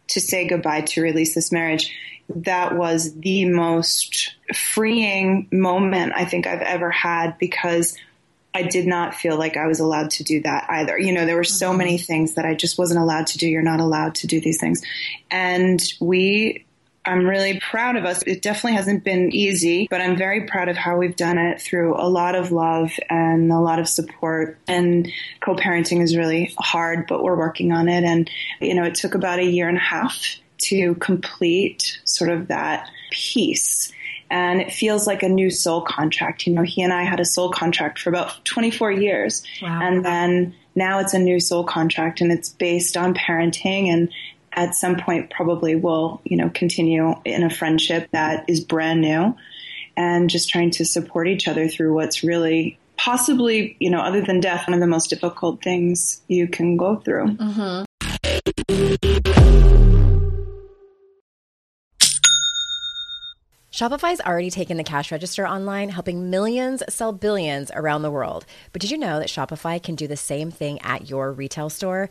to 0.08 0.20
say 0.20 0.46
goodbye, 0.46 0.82
to 0.82 1.02
release 1.02 1.34
this 1.34 1.52
marriage. 1.52 1.94
That 2.34 2.76
was 2.76 3.14
the 3.14 3.46
most 3.46 4.34
freeing 4.54 5.48
moment 5.50 6.12
I 6.14 6.24
think 6.24 6.46
I've 6.46 6.60
ever 6.60 6.90
had 6.90 7.38
because 7.38 7.96
I 8.54 8.62
did 8.62 8.86
not 8.86 9.14
feel 9.14 9.38
like 9.38 9.56
I 9.56 9.66
was 9.66 9.78
allowed 9.78 10.10
to 10.12 10.24
do 10.24 10.42
that 10.42 10.66
either. 10.68 10.98
You 10.98 11.12
know, 11.12 11.26
there 11.26 11.36
were 11.36 11.44
so 11.44 11.68
Mm-hmm. 11.68 11.78
many 11.78 11.98
things 11.98 12.34
that 12.34 12.44
I 12.44 12.54
just 12.54 12.78
wasn't 12.78 13.00
allowed 13.00 13.28
to 13.28 13.38
do. 13.38 13.46
You're 13.46 13.62
not 13.62 13.80
allowed 13.80 14.16
to 14.16 14.26
do 14.26 14.40
these 14.40 14.58
things. 14.58 14.82
And 15.30 15.80
we, 16.00 16.64
I'm 17.08 17.24
really 17.26 17.60
proud 17.60 17.96
of 17.96 18.04
us. 18.04 18.22
It 18.22 18.42
definitely 18.42 18.76
hasn't 18.76 19.04
been 19.04 19.32
easy, 19.32 19.88
but 19.90 20.00
I'm 20.00 20.16
very 20.16 20.46
proud 20.46 20.68
of 20.68 20.76
how 20.76 20.96
we've 20.96 21.16
done 21.16 21.38
it 21.38 21.60
through 21.60 21.96
a 21.96 22.08
lot 22.08 22.34
of 22.34 22.52
love 22.52 22.92
and 23.08 23.50
a 23.50 23.60
lot 23.60 23.78
of 23.78 23.88
support. 23.88 24.58
And 24.68 25.10
co-parenting 25.40 26.02
is 26.02 26.16
really 26.16 26.54
hard, 26.58 27.06
but 27.06 27.22
we're 27.22 27.36
working 27.36 27.72
on 27.72 27.88
it. 27.88 28.04
And, 28.04 28.30
you 28.60 28.74
know, 28.74 28.84
it 28.84 28.94
took 28.94 29.14
about 29.14 29.38
a 29.38 29.44
year 29.44 29.68
and 29.68 29.78
a 29.78 29.80
half 29.80 30.36
to 30.58 30.94
complete 30.96 32.00
sort 32.04 32.30
of 32.30 32.48
that 32.48 32.90
piece 33.10 33.92
and 34.30 34.60
it 34.60 34.72
feels 34.72 35.06
like 35.06 35.22
a 35.22 35.28
new 35.28 35.50
soul 35.50 35.80
contract. 35.80 36.46
You 36.46 36.52
know, 36.52 36.62
he 36.62 36.82
and 36.82 36.92
I 36.92 37.04
had 37.04 37.20
a 37.20 37.24
soul 37.24 37.50
contract 37.50 37.98
for 37.98 38.10
about 38.10 38.44
24 38.44 38.92
years. 38.92 39.42
Wow. 39.62 39.80
And 39.82 40.04
then 40.04 40.54
now 40.74 40.98
it's 40.98 41.14
a 41.14 41.18
new 41.18 41.40
soul 41.40 41.64
contract 41.64 42.20
and 42.20 42.30
it's 42.30 42.50
based 42.50 42.96
on 42.96 43.14
parenting 43.14 43.88
and 43.88 44.10
at 44.52 44.74
some 44.74 44.96
point 44.96 45.30
probably 45.30 45.74
will, 45.74 46.20
you 46.24 46.36
know, 46.36 46.50
continue 46.50 47.14
in 47.24 47.42
a 47.42 47.50
friendship 47.50 48.08
that 48.12 48.44
is 48.48 48.60
brand 48.60 49.00
new 49.00 49.36
and 49.96 50.30
just 50.30 50.48
trying 50.48 50.70
to 50.70 50.84
support 50.84 51.28
each 51.28 51.48
other 51.48 51.68
through 51.68 51.94
what's 51.94 52.22
really 52.22 52.78
possibly, 52.96 53.76
you 53.78 53.90
know, 53.90 54.00
other 54.00 54.20
than 54.20 54.40
death, 54.40 54.66
one 54.66 54.74
of 54.74 54.80
the 54.80 54.86
most 54.86 55.10
difficult 55.10 55.62
things 55.62 56.22
you 56.28 56.48
can 56.48 56.76
go 56.76 56.96
through. 56.96 57.26
Mm-hmm. 57.26 57.84
Shopify's 63.78 64.20
already 64.20 64.50
taken 64.50 64.76
the 64.76 64.82
cash 64.82 65.12
register 65.12 65.46
online, 65.46 65.88
helping 65.88 66.30
millions 66.30 66.82
sell 66.88 67.12
billions 67.12 67.70
around 67.72 68.02
the 68.02 68.10
world. 68.10 68.44
But 68.72 68.82
did 68.82 68.90
you 68.90 68.98
know 68.98 69.20
that 69.20 69.28
Shopify 69.28 69.80
can 69.80 69.94
do 69.94 70.08
the 70.08 70.16
same 70.16 70.50
thing 70.50 70.80
at 70.82 71.08
your 71.08 71.30
retail 71.30 71.70
store? 71.70 72.10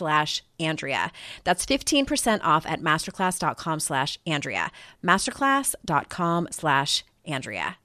slash 0.01 0.41
Andrea. 0.59 1.11
That's 1.43 1.63
15% 1.63 2.39
off 2.41 2.65
at 2.65 2.81
masterclass.com 2.81 3.79
slash 3.79 4.17
Andrea. 4.25 4.71
Masterclass.com 5.03 6.47
slash 6.49 7.03
Andrea. 7.23 7.77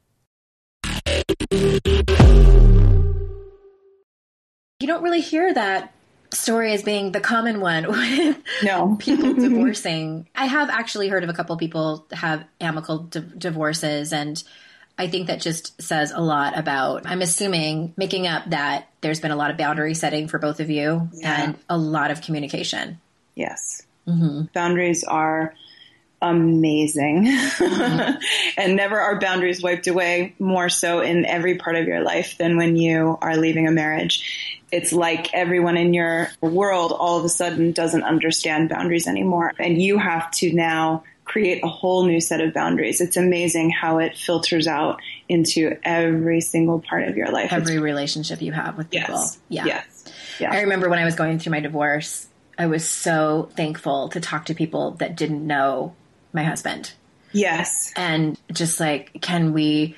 You 4.81 4.87
don't 4.87 5.03
really 5.03 5.21
hear 5.21 5.53
that 5.53 5.93
story 6.33 6.73
as 6.73 6.83
being 6.83 7.13
the 7.13 7.21
common 7.21 7.61
one 7.61 7.87
with 7.89 8.39
No. 8.63 8.97
people 8.99 9.35
divorcing. 9.49 10.27
I 10.35 10.47
have 10.47 10.71
actually 10.71 11.09
heard 11.09 11.23
of 11.23 11.29
a 11.29 11.35
couple 11.35 11.55
people 11.59 12.07
have 12.13 12.47
amicable 12.63 13.05
di- 13.05 13.21
divorces, 13.37 14.15
and 14.15 14.43
I 14.99 15.09
think 15.09 15.27
that 15.27 15.43
just 15.43 15.83
says 15.83 16.13
a 16.13 16.21
lot 16.21 16.59
about, 16.59 17.03
I'm 17.05 17.21
assuming, 17.21 17.93
making 17.99 18.27
up 18.27 18.49
that 18.49 18.89
there's 19.07 19.21
been 19.21 19.31
a 19.31 19.37
lot 19.37 19.53
of 19.53 19.57
boundary 19.57 19.95
setting 19.95 20.27
for 20.27 20.39
both 20.41 20.59
of 20.59 20.69
you 20.69 21.09
and 21.23 21.57
a 21.69 21.79
lot 21.79 22.11
of 22.11 22.23
communication. 22.23 23.01
Yes. 23.37 23.83
Mm-hmm. 24.09 24.47
Boundaries 24.53 25.05
are 25.05 25.55
amazing. 26.21 27.27
Mm-hmm. 27.27 28.17
and 28.57 28.75
never 28.75 28.99
are 28.99 29.21
boundaries 29.21 29.63
wiped 29.63 29.87
away 29.87 30.35
more 30.41 30.69
so 30.69 31.01
in 31.01 31.25
every 31.25 31.55
part 31.55 31.77
of 31.77 31.87
your 31.87 32.01
life 32.01 32.37
than 32.37 32.57
when 32.57 32.75
you 32.75 33.17
are 33.23 33.37
leaving 33.37 33.69
a 33.69 33.71
marriage. 33.71 34.59
It's 34.73 34.93
like 34.93 35.33
everyone 35.33 35.77
in 35.77 35.95
your 35.95 36.29
world 36.41 36.91
all 36.91 37.17
of 37.17 37.25
a 37.25 37.29
sudden 37.29 37.71
doesn't 37.71 38.03
understand 38.03 38.71
boundaries 38.71 39.07
anymore. 39.07 39.53
And 39.61 39.81
you 39.81 39.99
have 39.99 40.33
to 40.33 40.53
now 40.53 41.05
create 41.27 41.63
a 41.63 41.69
whole 41.69 42.07
new 42.07 42.21
set 42.21 42.41
of 42.41 42.55
boundaries. 42.55 43.01
It's 43.03 43.17
amazing 43.19 43.69
how 43.71 43.99
it 43.99 44.17
filters 44.17 44.67
out 44.67 45.01
into 45.29 45.77
every 45.85 46.41
single 46.41 46.81
part 46.81 47.07
of 47.09 47.17
your 47.17 47.29
life. 47.31 47.47
It's- 47.47 47.61
Every 47.61 47.79
relationship 47.79 48.41
you 48.41 48.53
have 48.53 48.79
with 48.79 48.89
people. 48.91 49.17
yes. 49.17 49.39
Yeah. 49.49 49.65
Yes. 49.67 50.05
Yeah. 50.41 50.53
I 50.53 50.61
remember 50.63 50.89
when 50.89 50.99
I 50.99 51.05
was 51.05 51.15
going 51.17 51.39
through 51.39 51.51
my 51.53 51.61
divorce, 51.61 52.27
I 52.59 52.67
was 52.67 52.89
so 52.89 53.51
thankful 53.57 54.09
to 54.11 54.21
talk 54.21 54.47
to 54.47 54.55
people 54.55 54.93
that 54.93 55.17
didn't 55.17 55.47
know 55.47 55.95
my 56.33 56.43
husband. 56.45 56.93
yes. 57.33 57.93
and 57.97 58.39
just 58.53 58.81
like 58.81 59.21
can 59.21 59.53
we 59.53 59.95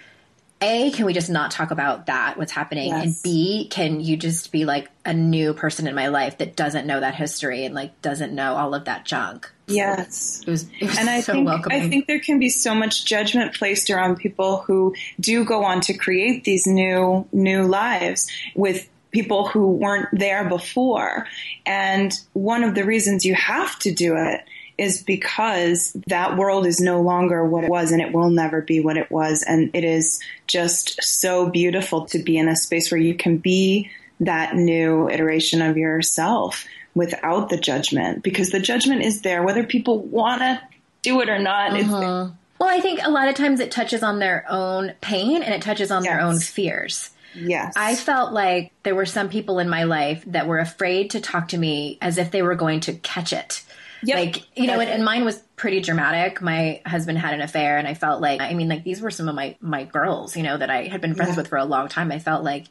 A, 0.60 0.90
can 0.90 1.06
we 1.06 1.12
just 1.12 1.30
not 1.30 1.50
talk 1.50 1.70
about 1.70 2.06
that, 2.06 2.36
what's 2.36 2.50
happening? 2.50 2.88
Yes. 2.88 3.04
And 3.04 3.16
B, 3.22 3.68
can 3.70 4.00
you 4.00 4.16
just 4.16 4.50
be 4.50 4.64
like 4.64 4.88
a 5.04 5.14
new 5.14 5.54
person 5.54 5.86
in 5.86 5.94
my 5.94 6.08
life 6.08 6.38
that 6.38 6.56
doesn't 6.56 6.86
know 6.86 6.98
that 6.98 7.14
history 7.14 7.64
and 7.64 7.74
like 7.74 8.00
doesn't 8.02 8.34
know 8.34 8.54
all 8.56 8.74
of 8.74 8.86
that 8.86 9.04
junk? 9.04 9.50
Yes. 9.68 10.42
It 10.46 10.50
was, 10.50 10.66
it 10.80 10.86
was 10.86 10.98
and 10.98 11.08
I 11.08 11.20
so 11.20 11.34
think 11.34 11.46
welcoming. 11.46 11.82
I 11.82 11.88
think 11.88 12.06
there 12.06 12.18
can 12.18 12.38
be 12.38 12.48
so 12.48 12.74
much 12.74 13.04
judgment 13.04 13.54
placed 13.54 13.88
around 13.88 14.16
people 14.16 14.58
who 14.58 14.94
do 15.20 15.44
go 15.44 15.64
on 15.64 15.80
to 15.82 15.94
create 15.94 16.44
these 16.44 16.66
new 16.66 17.26
new 17.32 17.62
lives 17.64 18.28
with 18.56 18.88
people 19.10 19.46
who 19.46 19.70
weren't 19.72 20.08
there 20.12 20.48
before. 20.48 21.26
And 21.64 22.12
one 22.32 22.64
of 22.64 22.74
the 22.74 22.84
reasons 22.84 23.24
you 23.24 23.34
have 23.34 23.78
to 23.80 23.92
do 23.92 24.16
it 24.16 24.40
is 24.78 25.02
because 25.02 25.92
that 26.06 26.38
world 26.38 26.66
is 26.66 26.80
no 26.80 27.02
longer 27.02 27.44
what 27.44 27.64
it 27.64 27.70
was 27.70 27.90
and 27.90 28.00
it 28.00 28.12
will 28.12 28.30
never 28.30 28.62
be 28.62 28.80
what 28.80 28.96
it 28.96 29.10
was. 29.10 29.42
And 29.42 29.70
it 29.74 29.84
is 29.84 30.20
just 30.46 31.02
so 31.02 31.50
beautiful 31.50 32.06
to 32.06 32.20
be 32.20 32.38
in 32.38 32.48
a 32.48 32.56
space 32.56 32.90
where 32.90 33.00
you 33.00 33.14
can 33.14 33.38
be 33.38 33.90
that 34.20 34.54
new 34.54 35.08
iteration 35.10 35.60
of 35.60 35.76
yourself 35.76 36.64
without 36.94 37.48
the 37.48 37.56
judgment 37.56 38.22
because 38.22 38.50
the 38.50 38.60
judgment 38.60 39.02
is 39.02 39.22
there 39.22 39.42
whether 39.42 39.64
people 39.64 39.98
want 40.00 40.40
to 40.40 40.60
do 41.02 41.20
it 41.20 41.28
or 41.28 41.38
not. 41.38 41.76
It's 41.76 41.88
uh-huh. 41.88 42.30
Well, 42.58 42.68
I 42.68 42.80
think 42.80 43.00
a 43.04 43.10
lot 43.10 43.28
of 43.28 43.34
times 43.34 43.60
it 43.60 43.70
touches 43.70 44.02
on 44.02 44.18
their 44.18 44.44
own 44.48 44.94
pain 45.00 45.42
and 45.42 45.54
it 45.54 45.62
touches 45.62 45.90
on 45.90 46.02
their 46.02 46.20
own 46.20 46.40
fears. 46.40 47.10
Yes. 47.34 47.74
I 47.76 47.94
felt 47.94 48.32
like 48.32 48.72
there 48.82 48.94
were 48.94 49.06
some 49.06 49.28
people 49.28 49.58
in 49.58 49.68
my 49.68 49.84
life 49.84 50.24
that 50.26 50.48
were 50.48 50.58
afraid 50.58 51.10
to 51.10 51.20
talk 51.20 51.48
to 51.48 51.58
me 51.58 51.98
as 52.00 52.18
if 52.18 52.30
they 52.30 52.42
were 52.42 52.56
going 52.56 52.80
to 52.80 52.94
catch 52.94 53.32
it. 53.32 53.62
Yep. 54.02 54.16
Like, 54.16 54.58
you 54.58 54.66
know, 54.66 54.80
and, 54.80 54.88
and 54.88 55.04
mine 55.04 55.24
was 55.24 55.38
pretty 55.56 55.80
dramatic. 55.80 56.40
My 56.40 56.80
husband 56.86 57.18
had 57.18 57.34
an 57.34 57.40
affair 57.40 57.78
and 57.78 57.86
I 57.88 57.94
felt 57.94 58.20
like, 58.20 58.40
I 58.40 58.54
mean, 58.54 58.68
like 58.68 58.84
these 58.84 59.00
were 59.00 59.10
some 59.10 59.28
of 59.28 59.34
my, 59.34 59.56
my 59.60 59.84
girls, 59.84 60.36
you 60.36 60.42
know, 60.42 60.56
that 60.56 60.70
I 60.70 60.84
had 60.84 61.00
been 61.00 61.14
friends 61.14 61.32
Yeah. 61.32 61.36
with 61.38 61.48
for 61.48 61.58
a 61.58 61.64
long 61.64 61.88
time. 61.88 62.12
I 62.12 62.18
felt 62.18 62.44
like 62.44 62.66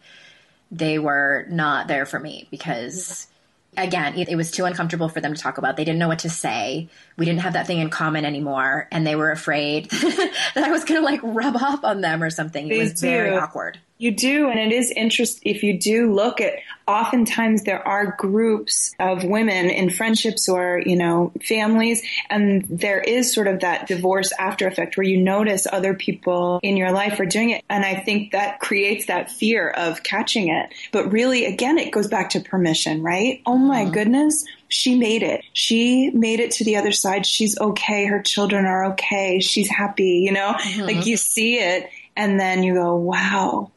they 0.72 1.00
were 1.00 1.46
not 1.50 1.88
there 1.88 2.05
for 2.05 2.19
me 2.19 2.48
because 2.51 3.27
again, 3.75 4.17
it, 4.17 4.29
it 4.29 4.36
was 4.36 4.51
too 4.51 4.65
uncomfortable 4.65 5.07
for 5.10 5.22
them 5.22 5.34
to 5.34 5.39
talk 5.41 5.57
about. 5.57 5.77
They 5.77 5.86
didn't 5.86 6.00
know 6.00 6.07
what 6.07 6.19
to 6.19 6.29
say. 6.29 6.89
We 7.17 7.25
didn't 7.25 7.41
have 7.41 7.53
that 7.53 7.67
thing 7.67 7.79
in 7.79 7.89
common 7.89 8.25
anymore. 8.25 8.88
And 8.91 9.05
they 9.05 9.15
were 9.15 9.31
afraid 9.31 9.89
that 9.91 10.31
I 10.55 10.72
was 10.72 10.84
going 10.84 11.00
to 11.00 11.05
like 11.05 11.19
rub 11.24 11.55
off 11.55 11.84
on 11.84 12.01
them 12.01 12.24
or 12.24 12.29
something. 12.29 12.69
It 12.69 12.77
was 12.77 13.00
very 13.00 13.36
awkward. 13.36 13.79
You 14.00 14.12
do, 14.12 14.48
and 14.50 14.60
it 14.60 14.72
is 14.72 14.92
interesting 14.92 15.42
if 15.54 15.63
you 15.63 15.80
do 15.80 16.13
look 16.13 16.39
at. 16.42 16.54
Oftentimes, 16.88 17.63
there 17.63 17.86
are 17.86 18.16
groups 18.18 18.96
of 18.98 19.25
women 19.25 19.70
in 19.70 19.89
friendships 19.89 20.48
or 20.48 20.82
you 20.86 20.96
know 20.96 21.34
families, 21.44 22.01
and 22.30 22.66
there 22.70 23.01
is 23.01 23.34
sort 23.34 23.48
of 23.48 23.60
that 23.62 23.88
divorce 23.88 24.32
after 24.39 24.68
effect 24.68 24.96
where 24.96 25.06
you 25.06 25.18
notice 25.18 25.68
other 25.70 25.94
people 25.94 26.62
in 26.63 26.77
your 26.77 26.92
life 26.92 27.20
are 27.20 27.25
doing 27.25 27.50
it, 27.50 27.63
and 27.70 27.84
I 27.84 27.96
think 27.96 28.32
that 28.32 28.60
creates 28.60 29.08
that 29.08 29.32
fear 29.32 29.70
of 29.70 30.04
catching 30.04 30.48
it. 30.48 30.74
But 30.94 31.12
really, 31.12 31.46
again, 31.46 31.77
it 31.77 31.92
goes 31.92 32.08
back 32.08 32.30
to 32.32 32.39
permission, 32.39 33.01
right? 33.04 33.42
Oh 33.46 33.58
my 33.58 33.84
mm-hmm. 33.84 33.92
goodness, 33.92 34.46
she 34.70 34.96
made 34.96 35.24
it. 35.24 35.44
She 35.54 36.12
made 36.12 36.39
it 36.39 36.51
to 36.51 36.63
the 36.63 36.77
other 36.77 36.92
side. 36.92 37.25
She's 37.25 37.60
okay. 37.60 38.06
Her 38.06 38.22
children 38.22 38.66
are 38.66 38.92
okay. 38.92 39.39
She's 39.39 39.70
happy. 39.70 40.20
You 40.20 40.32
know, 40.32 40.54
mm-hmm. 40.54 40.84
like 40.84 41.06
you 41.06 41.18
see 41.18 41.60
it, 41.60 41.89
and 42.16 42.39
then 42.39 42.63
you 42.63 42.75
go, 42.75 42.96
wow. 42.96 43.72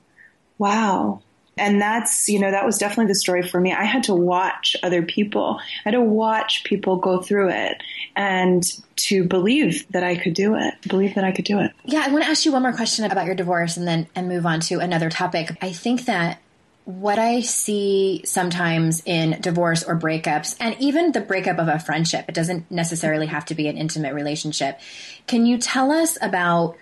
Wow. 0.61 1.23
And 1.57 1.81
that's, 1.81 2.29
you 2.29 2.39
know, 2.39 2.51
that 2.51 2.67
was 2.67 2.77
definitely 2.77 3.07
the 3.07 3.15
story 3.15 3.43
for 3.43 3.59
me. 3.59 3.73
I 3.73 3.85
had 3.85 4.05
to 4.05 4.15
watch 4.15 4.77
other 4.83 5.03
people. 5.03 5.59
I 5.59 5.89
had 5.91 5.91
to 5.93 6.03
watch 6.03 6.65
people 6.65 6.97
go 6.97 7.23
through 7.23 7.49
it 7.49 7.83
and 8.15 8.63
to 8.97 9.25
believe 9.25 9.89
that 9.89 10.05
I 10.05 10.17
could 10.17 10.35
do 10.35 10.55
it, 10.55 10.75
believe 10.87 11.15
that 11.15 11.25
I 11.25 11.33
could 11.33 11.47
do 11.47 11.61
it. 11.61 11.73
Yeah, 11.87 12.05
I 12.07 12.11
want 12.11 12.25
to 12.25 12.31
ask 12.31 12.45
you 12.45 12.53
one 12.53 12.61
more 12.63 12.75
question 12.75 13.07
about 13.11 13.25
your 13.25 13.35
divorce 13.35 13.79
and 13.79 13.89
then 13.89 14.07
and 14.15 14.29
move 14.29 14.45
on 14.45 14.61
to 14.61 14.81
another 14.81 15.09
topic. 15.09 15.57
I 15.63 15.73
think 15.73 16.05
that 16.05 16.41
what 16.85 17.19
I 17.19 17.41
see 17.41 18.21
sometimes 18.27 19.03
in 19.07 19.41
divorce 19.41 19.83
or 19.83 19.99
breakups, 19.99 20.57
and 20.61 20.77
even 20.79 21.13
the 21.13 21.21
breakup 21.23 21.59
of 21.59 21.69
a 21.69 21.79
friendship, 21.79 22.27
it 22.29 22.35
doesn't 22.35 22.71
necessarily 22.71 23.27
have 23.27 23.47
to 23.47 23.55
be 23.55 23.67
an 23.69 23.79
intimate 23.79 24.13
relationship. 24.13 24.79
Can 25.27 25.47
you 25.47 25.57
tell 25.57 25.91
us 25.91 26.19
about 26.21 26.77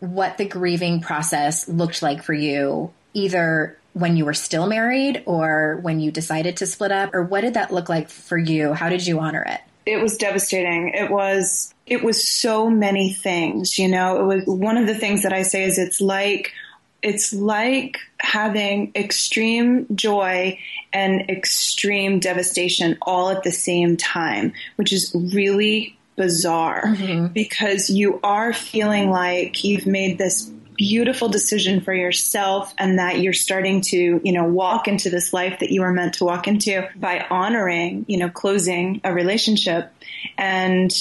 what 0.00 0.36
the 0.36 0.44
grieving 0.44 1.00
process 1.00 1.68
looked 1.68 2.02
like 2.02 2.22
for 2.22 2.34
you, 2.34 2.92
either 3.14 3.78
when 3.94 4.16
you 4.16 4.24
were 4.24 4.34
still 4.34 4.66
married 4.66 5.22
or 5.24 5.78
when 5.82 6.00
you 6.00 6.10
decided 6.10 6.56
to 6.58 6.66
split 6.66 6.92
up, 6.92 7.14
or 7.14 7.22
what 7.22 7.40
did 7.40 7.54
that 7.54 7.72
look 7.72 7.88
like 7.88 8.10
for 8.10 8.36
you? 8.36 8.74
How 8.74 8.88
did 8.88 9.06
you 9.06 9.20
honor 9.20 9.44
it? 9.46 9.60
It 9.86 10.02
was 10.02 10.16
devastating. 10.16 10.90
It 10.90 11.10
was, 11.10 11.72
it 11.86 12.02
was 12.02 12.26
so 12.26 12.68
many 12.68 13.12
things, 13.12 13.78
you 13.78 13.88
know, 13.88 14.20
it 14.20 14.24
was 14.24 14.44
one 14.46 14.76
of 14.76 14.86
the 14.86 14.94
things 14.94 15.22
that 15.22 15.32
I 15.32 15.42
say 15.42 15.64
is 15.64 15.78
it's 15.78 16.00
like, 16.00 16.52
it's 17.02 17.34
like 17.34 17.98
having 18.18 18.90
extreme 18.96 19.86
joy 19.94 20.58
and 20.92 21.28
extreme 21.28 22.18
devastation 22.18 22.96
all 23.02 23.28
at 23.28 23.42
the 23.42 23.52
same 23.52 23.98
time, 23.98 24.54
which 24.76 24.90
is 24.90 25.14
really 25.14 25.98
bizarre 26.16 26.82
mm-hmm. 26.82 27.26
because 27.28 27.90
you 27.90 28.20
are 28.22 28.54
feeling 28.54 29.10
like 29.10 29.62
you've 29.64 29.86
made 29.86 30.16
this 30.16 30.50
beautiful 30.76 31.28
decision 31.28 31.80
for 31.80 31.94
yourself 31.94 32.74
and 32.78 32.98
that 32.98 33.20
you're 33.20 33.32
starting 33.32 33.80
to, 33.80 34.20
you 34.22 34.32
know, 34.32 34.44
walk 34.44 34.88
into 34.88 35.10
this 35.10 35.32
life 35.32 35.60
that 35.60 35.70
you 35.70 35.80
were 35.80 35.92
meant 35.92 36.14
to 36.14 36.24
walk 36.24 36.48
into 36.48 36.88
by 36.96 37.26
honoring, 37.30 38.04
you 38.08 38.18
know, 38.18 38.28
closing 38.28 39.00
a 39.04 39.12
relationship. 39.12 39.92
And 40.36 40.92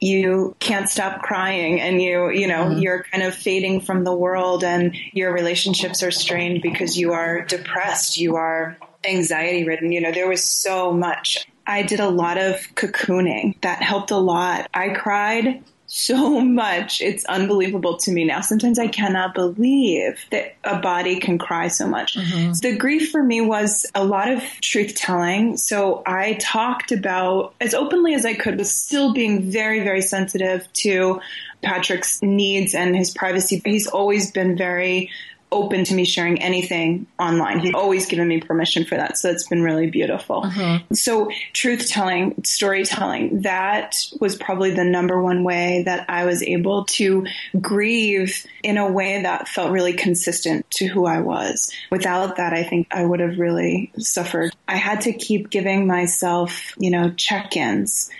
you 0.00 0.54
can't 0.60 0.88
stop 0.88 1.22
crying 1.22 1.80
and 1.80 2.00
you 2.00 2.30
you 2.30 2.46
know 2.46 2.66
mm-hmm. 2.66 2.78
you're 2.78 3.02
kind 3.10 3.24
of 3.24 3.34
fading 3.34 3.80
from 3.80 4.04
the 4.04 4.14
world 4.14 4.62
and 4.62 4.94
your 5.12 5.32
relationships 5.32 6.04
are 6.04 6.12
strained 6.12 6.62
because 6.62 6.96
you 6.96 7.12
are 7.12 7.44
depressed 7.46 8.16
you 8.16 8.36
are 8.36 8.78
anxiety 9.04 9.64
ridden. 9.64 9.92
You 9.92 10.00
know 10.00 10.12
there 10.12 10.28
was 10.28 10.42
so 10.42 10.92
much. 10.92 11.46
I 11.66 11.82
did 11.82 12.00
a 12.00 12.08
lot 12.08 12.38
of 12.38 12.56
cocooning. 12.74 13.60
That 13.60 13.82
helped 13.82 14.10
a 14.10 14.16
lot. 14.16 14.68
I 14.72 14.90
cried 14.90 15.62
so 15.88 16.40
much. 16.40 17.00
It's 17.00 17.24
unbelievable 17.24 17.96
to 17.98 18.12
me 18.12 18.24
now. 18.24 18.40
Sometimes 18.42 18.78
i 18.78 18.86
cannot 18.86 19.34
believe 19.34 20.24
that 20.30 20.54
a 20.62 20.78
body 20.78 21.18
can 21.18 21.38
cry 21.38 21.68
so 21.68 21.88
much. 21.88 22.14
Mm-hmm. 22.14 22.52
The 22.60 22.76
grief 22.76 23.10
for 23.10 23.22
me 23.22 23.40
was 23.40 23.86
a 23.94 24.04
lot 24.04 24.30
of 24.30 24.42
truth 24.60 24.94
telling. 24.94 25.56
So 25.56 26.02
i 26.06 26.34
talked 26.34 26.92
about 26.92 27.54
as 27.60 27.74
openly 27.74 28.14
as 28.14 28.24
i 28.24 28.34
could 28.34 28.58
was 28.58 28.72
still 28.72 29.12
being 29.12 29.50
very 29.50 29.80
very 29.80 30.02
sensitive 30.02 30.70
to 30.74 31.20
patrick's 31.62 32.22
needs 32.22 32.74
and 32.74 32.94
his 32.94 33.10
privacy. 33.12 33.60
He's 33.64 33.86
always 33.86 34.30
been 34.30 34.56
very 34.56 35.10
open 35.50 35.84
to 35.84 35.94
me 35.94 36.04
sharing 36.04 36.40
anything 36.42 37.06
online. 37.18 37.60
He's 37.60 37.74
always 37.74 38.06
given 38.06 38.28
me 38.28 38.40
permission 38.40 38.84
for 38.84 38.96
that. 38.96 39.16
So 39.16 39.30
it's 39.30 39.48
been 39.48 39.62
really 39.62 39.90
beautiful. 39.90 40.42
Mm-hmm. 40.42 40.94
So 40.94 41.30
truth 41.52 41.88
telling, 41.88 42.42
storytelling, 42.44 43.42
that 43.42 43.96
was 44.20 44.36
probably 44.36 44.72
the 44.72 44.84
number 44.84 45.22
one 45.22 45.44
way 45.44 45.82
that 45.86 46.04
I 46.08 46.26
was 46.26 46.42
able 46.42 46.84
to 46.86 47.26
grieve 47.60 48.46
in 48.62 48.76
a 48.76 48.90
way 48.90 49.22
that 49.22 49.48
felt 49.48 49.72
really 49.72 49.94
consistent 49.94 50.70
to 50.72 50.86
who 50.86 51.06
I 51.06 51.20
was. 51.20 51.72
Without 51.90 52.36
that, 52.36 52.52
I 52.52 52.62
think 52.62 52.88
I 52.90 53.04
would 53.04 53.20
have 53.20 53.38
really 53.38 53.90
suffered. 53.98 54.52
I 54.66 54.76
had 54.76 55.00
to 55.02 55.12
keep 55.12 55.50
giving 55.50 55.86
myself, 55.86 56.74
you 56.78 56.90
know, 56.90 57.10
check-ins, 57.16 58.10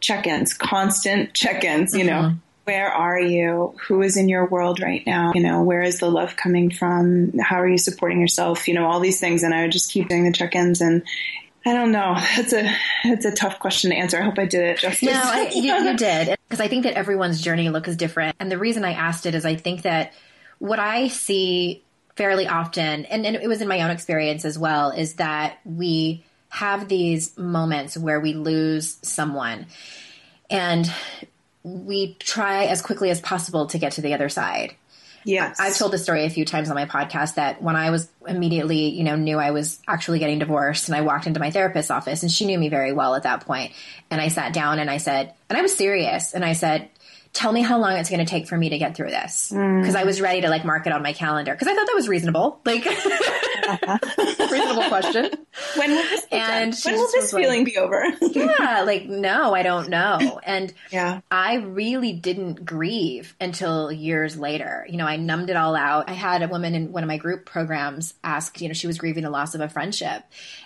check-ins, 0.00 0.54
constant 0.54 1.34
check-ins, 1.34 1.94
you 1.94 2.04
know, 2.04 2.22
mm-hmm. 2.22 2.38
Where 2.68 2.92
are 2.92 3.18
you? 3.18 3.74
Who 3.86 4.02
is 4.02 4.18
in 4.18 4.28
your 4.28 4.44
world 4.44 4.78
right 4.78 5.02
now? 5.06 5.32
You 5.34 5.40
know, 5.40 5.62
where 5.62 5.80
is 5.80 6.00
the 6.00 6.10
love 6.10 6.36
coming 6.36 6.70
from? 6.70 7.38
How 7.38 7.62
are 7.62 7.66
you 7.66 7.78
supporting 7.78 8.20
yourself? 8.20 8.68
You 8.68 8.74
know, 8.74 8.84
all 8.84 9.00
these 9.00 9.18
things. 9.18 9.42
And 9.42 9.54
I 9.54 9.62
would 9.62 9.72
just 9.72 9.90
keep 9.90 10.06
doing 10.10 10.24
the 10.24 10.32
check-ins 10.32 10.82
and 10.82 11.02
I 11.64 11.72
don't 11.72 11.92
know. 11.92 12.14
It's 12.36 12.52
a, 12.52 12.70
it's 13.04 13.24
a 13.24 13.30
tough 13.30 13.58
question 13.58 13.88
to 13.88 13.96
answer. 13.96 14.18
I 14.20 14.22
hope 14.22 14.38
I 14.38 14.44
did 14.44 14.64
it 14.64 14.78
justice. 14.80 15.08
No, 15.08 15.18
I, 15.18 15.48
you, 15.54 15.72
you 15.72 15.96
did. 15.96 16.36
Because 16.46 16.60
I 16.60 16.68
think 16.68 16.82
that 16.82 16.92
everyone's 16.92 17.40
journey 17.40 17.70
looks 17.70 17.96
different. 17.96 18.36
And 18.38 18.52
the 18.52 18.58
reason 18.58 18.84
I 18.84 18.92
asked 18.92 19.24
it 19.24 19.34
is 19.34 19.46
I 19.46 19.56
think 19.56 19.82
that 19.82 20.12
what 20.58 20.78
I 20.78 21.08
see 21.08 21.82
fairly 22.16 22.46
often, 22.46 23.06
and, 23.06 23.24
and 23.24 23.34
it 23.34 23.48
was 23.48 23.62
in 23.62 23.68
my 23.68 23.80
own 23.80 23.90
experience 23.90 24.44
as 24.44 24.58
well, 24.58 24.90
is 24.90 25.14
that 25.14 25.58
we 25.64 26.22
have 26.50 26.86
these 26.86 27.34
moments 27.38 27.96
where 27.96 28.20
we 28.20 28.34
lose 28.34 28.98
someone 29.00 29.66
and 30.50 30.90
we 31.62 32.14
try 32.14 32.66
as 32.66 32.82
quickly 32.82 33.10
as 33.10 33.20
possible 33.20 33.66
to 33.66 33.78
get 33.78 33.92
to 33.92 34.00
the 34.00 34.14
other 34.14 34.28
side. 34.28 34.74
yes. 35.24 35.58
I've 35.58 35.76
told 35.76 35.92
this 35.92 36.02
story 36.02 36.24
a 36.24 36.30
few 36.30 36.44
times 36.44 36.70
on 36.70 36.74
my 36.74 36.86
podcast 36.86 37.34
that 37.34 37.60
when 37.60 37.76
I 37.76 37.90
was 37.90 38.08
immediately, 38.26 38.88
you 38.88 39.04
know, 39.04 39.16
knew 39.16 39.38
I 39.38 39.50
was 39.50 39.80
actually 39.86 40.20
getting 40.20 40.38
divorced 40.38 40.88
and 40.88 40.96
I 40.96 41.02
walked 41.02 41.26
into 41.26 41.40
my 41.40 41.50
therapist's 41.50 41.90
office 41.90 42.22
and 42.22 42.30
she 42.30 42.46
knew 42.46 42.58
me 42.58 42.68
very 42.68 42.92
well 42.92 43.14
at 43.14 43.24
that 43.24 43.44
point. 43.44 43.72
And 44.10 44.20
I 44.20 44.28
sat 44.28 44.52
down 44.52 44.78
and 44.78 44.90
I 44.90 44.98
said, 44.98 45.34
and 45.50 45.58
I 45.58 45.62
was 45.62 45.74
serious 45.74 46.34
and 46.34 46.44
I 46.44 46.52
said, 46.52 46.88
tell 47.38 47.52
me 47.52 47.62
how 47.62 47.78
long 47.78 47.92
it's 47.92 48.10
going 48.10 48.18
to 48.18 48.28
take 48.28 48.48
for 48.48 48.58
me 48.58 48.68
to 48.70 48.78
get 48.78 48.96
through 48.96 49.10
this. 49.10 49.52
Mm. 49.54 49.80
Because 49.80 49.94
I 49.94 50.02
was 50.02 50.20
ready 50.20 50.40
to 50.40 50.48
like 50.48 50.64
mark 50.64 50.88
it 50.88 50.92
on 50.92 51.04
my 51.04 51.12
calendar 51.12 51.52
because 51.52 51.68
I 51.68 51.74
thought 51.74 51.86
that 51.86 51.94
was 51.94 52.08
reasonable. 52.08 52.60
Like, 52.64 52.84
reasonable 54.50 54.88
question. 54.88 55.30
When 55.76 55.90
will 55.90 56.02
this, 56.02 56.26
And 56.32 56.74
when 56.84 56.94
will 56.96 57.06
this 57.06 57.14
was 57.14 57.32
like- 57.32 57.42
feeling 57.44 57.62
be 57.62 57.76
over? 57.78 58.04
Yeah, 58.20 58.82
like, 58.84 59.06
no, 59.06 59.54
I 59.54 59.62
don't 59.62 59.88
know. 59.88 60.40
And 60.42 60.74
yeah. 60.90 61.20
I 61.30 61.54
really 61.56 62.12
didn't 62.12 62.64
grieve 62.64 63.36
until 63.40 63.92
years 63.92 64.36
later. 64.36 64.84
You 64.88 64.96
know, 64.96 65.06
I 65.06 65.14
numbed 65.16 65.50
it 65.50 65.56
all 65.56 65.76
out. 65.76 66.10
I 66.10 66.14
had 66.14 66.42
a 66.42 66.48
woman 66.48 66.74
in 66.74 66.90
one 66.90 67.04
of 67.04 67.08
my 67.08 67.18
group 67.18 67.46
programs 67.46 68.14
ask, 68.24 68.60
you 68.60 68.66
know, 68.66 68.74
she 68.74 68.88
was 68.88 68.98
grieving 68.98 69.22
the 69.22 69.30
loss 69.30 69.54
of 69.54 69.60
a 69.60 69.68
friendship. 69.68 70.24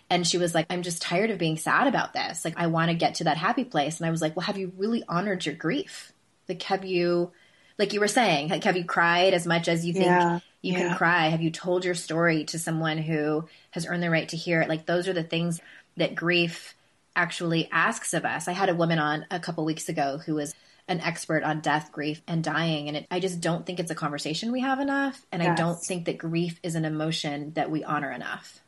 And 0.09 0.27
she 0.27 0.39
was 0.39 0.55
like, 0.55 0.67
I'm 0.71 0.83
just 0.83 1.03
tired 1.03 1.29
of 1.31 1.37
being 1.39 1.59
sad 1.59 1.87
about 1.87 2.15
this. 2.15 2.47
Like, 2.47 2.55
I 2.57 2.69
want 2.69 2.91
to 2.91 2.95
get 2.95 3.17
to 3.17 3.25
that 3.25 3.37
happy 3.37 3.65
place. 3.65 3.99
And 4.01 4.07
I 4.07 4.11
was 4.11 4.23
like, 4.23 4.35
well, 4.37 4.47
have 4.47 4.57
you 4.57 4.73
really 4.79 5.05
honored 5.07 5.45
your 5.45 5.55
grief? 5.55 6.13
Like, 6.49 6.63
have 6.65 6.85
you, 6.85 7.33
like 7.79 7.93
you 7.93 8.01
were 8.01 8.09
saying, 8.09 8.49
like, 8.49 8.65
have 8.65 8.77
you 8.77 8.85
cried 8.85 9.35
as 9.35 9.47
much 9.47 9.69
as 9.69 9.85
you 9.85 9.93
think 9.93 10.07
Yeah, 10.07 10.41
you 10.61 10.73
yeah. 10.73 10.89
can 10.89 10.97
cry? 10.97 11.29
Have 11.29 11.43
you 11.43 11.51
told 11.51 11.85
your 11.85 11.95
story 11.95 12.45
to 12.45 12.59
someone 12.59 12.99
who 12.99 13.49
has 13.71 13.87
earned 13.87 14.03
the 14.03 14.11
right 14.11 14.29
to 14.29 14.37
hear 14.37 14.61
it? 14.61 14.69
Like, 14.69 14.87
those 14.87 15.09
are 15.09 15.13
the 15.13 15.23
things 15.23 15.61
that 15.97 16.15
grief 16.15 16.75
actually 17.15 17.69
asks 17.71 18.15
of 18.15 18.25
us. 18.25 18.49
I 18.49 18.53
had 18.53 18.69
a 18.69 18.75
woman 18.75 18.99
on 18.99 19.27
a 19.31 19.41
couple 19.41 19.65
weeks 19.65 19.89
ago 19.89 20.19
who 20.19 20.35
was 20.35 20.55
an 20.89 21.01
expert 21.01 21.45
on 21.45 21.61
death, 21.61 21.93
grief, 21.93 22.23
and 22.27 22.43
dying. 22.43 22.89
And 22.89 22.97
it, 22.97 23.07
I 23.11 23.21
just 23.21 23.41
don't 23.41 23.65
think 23.65 23.79
it's 23.79 23.91
a 23.91 23.95
conversation 23.95 24.51
we 24.51 24.61
have 24.61 24.81
enough. 24.81 25.25
And 25.31 25.43
I 25.43 25.55
don't 25.55 25.81
think 25.81 26.07
that 26.07 26.19
grief 26.19 26.59
is 26.63 26.75
an 26.75 26.85
emotion 26.85 27.53
that 27.55 27.71
we 27.71 27.85
honor 27.85 28.11
enough. 28.11 28.62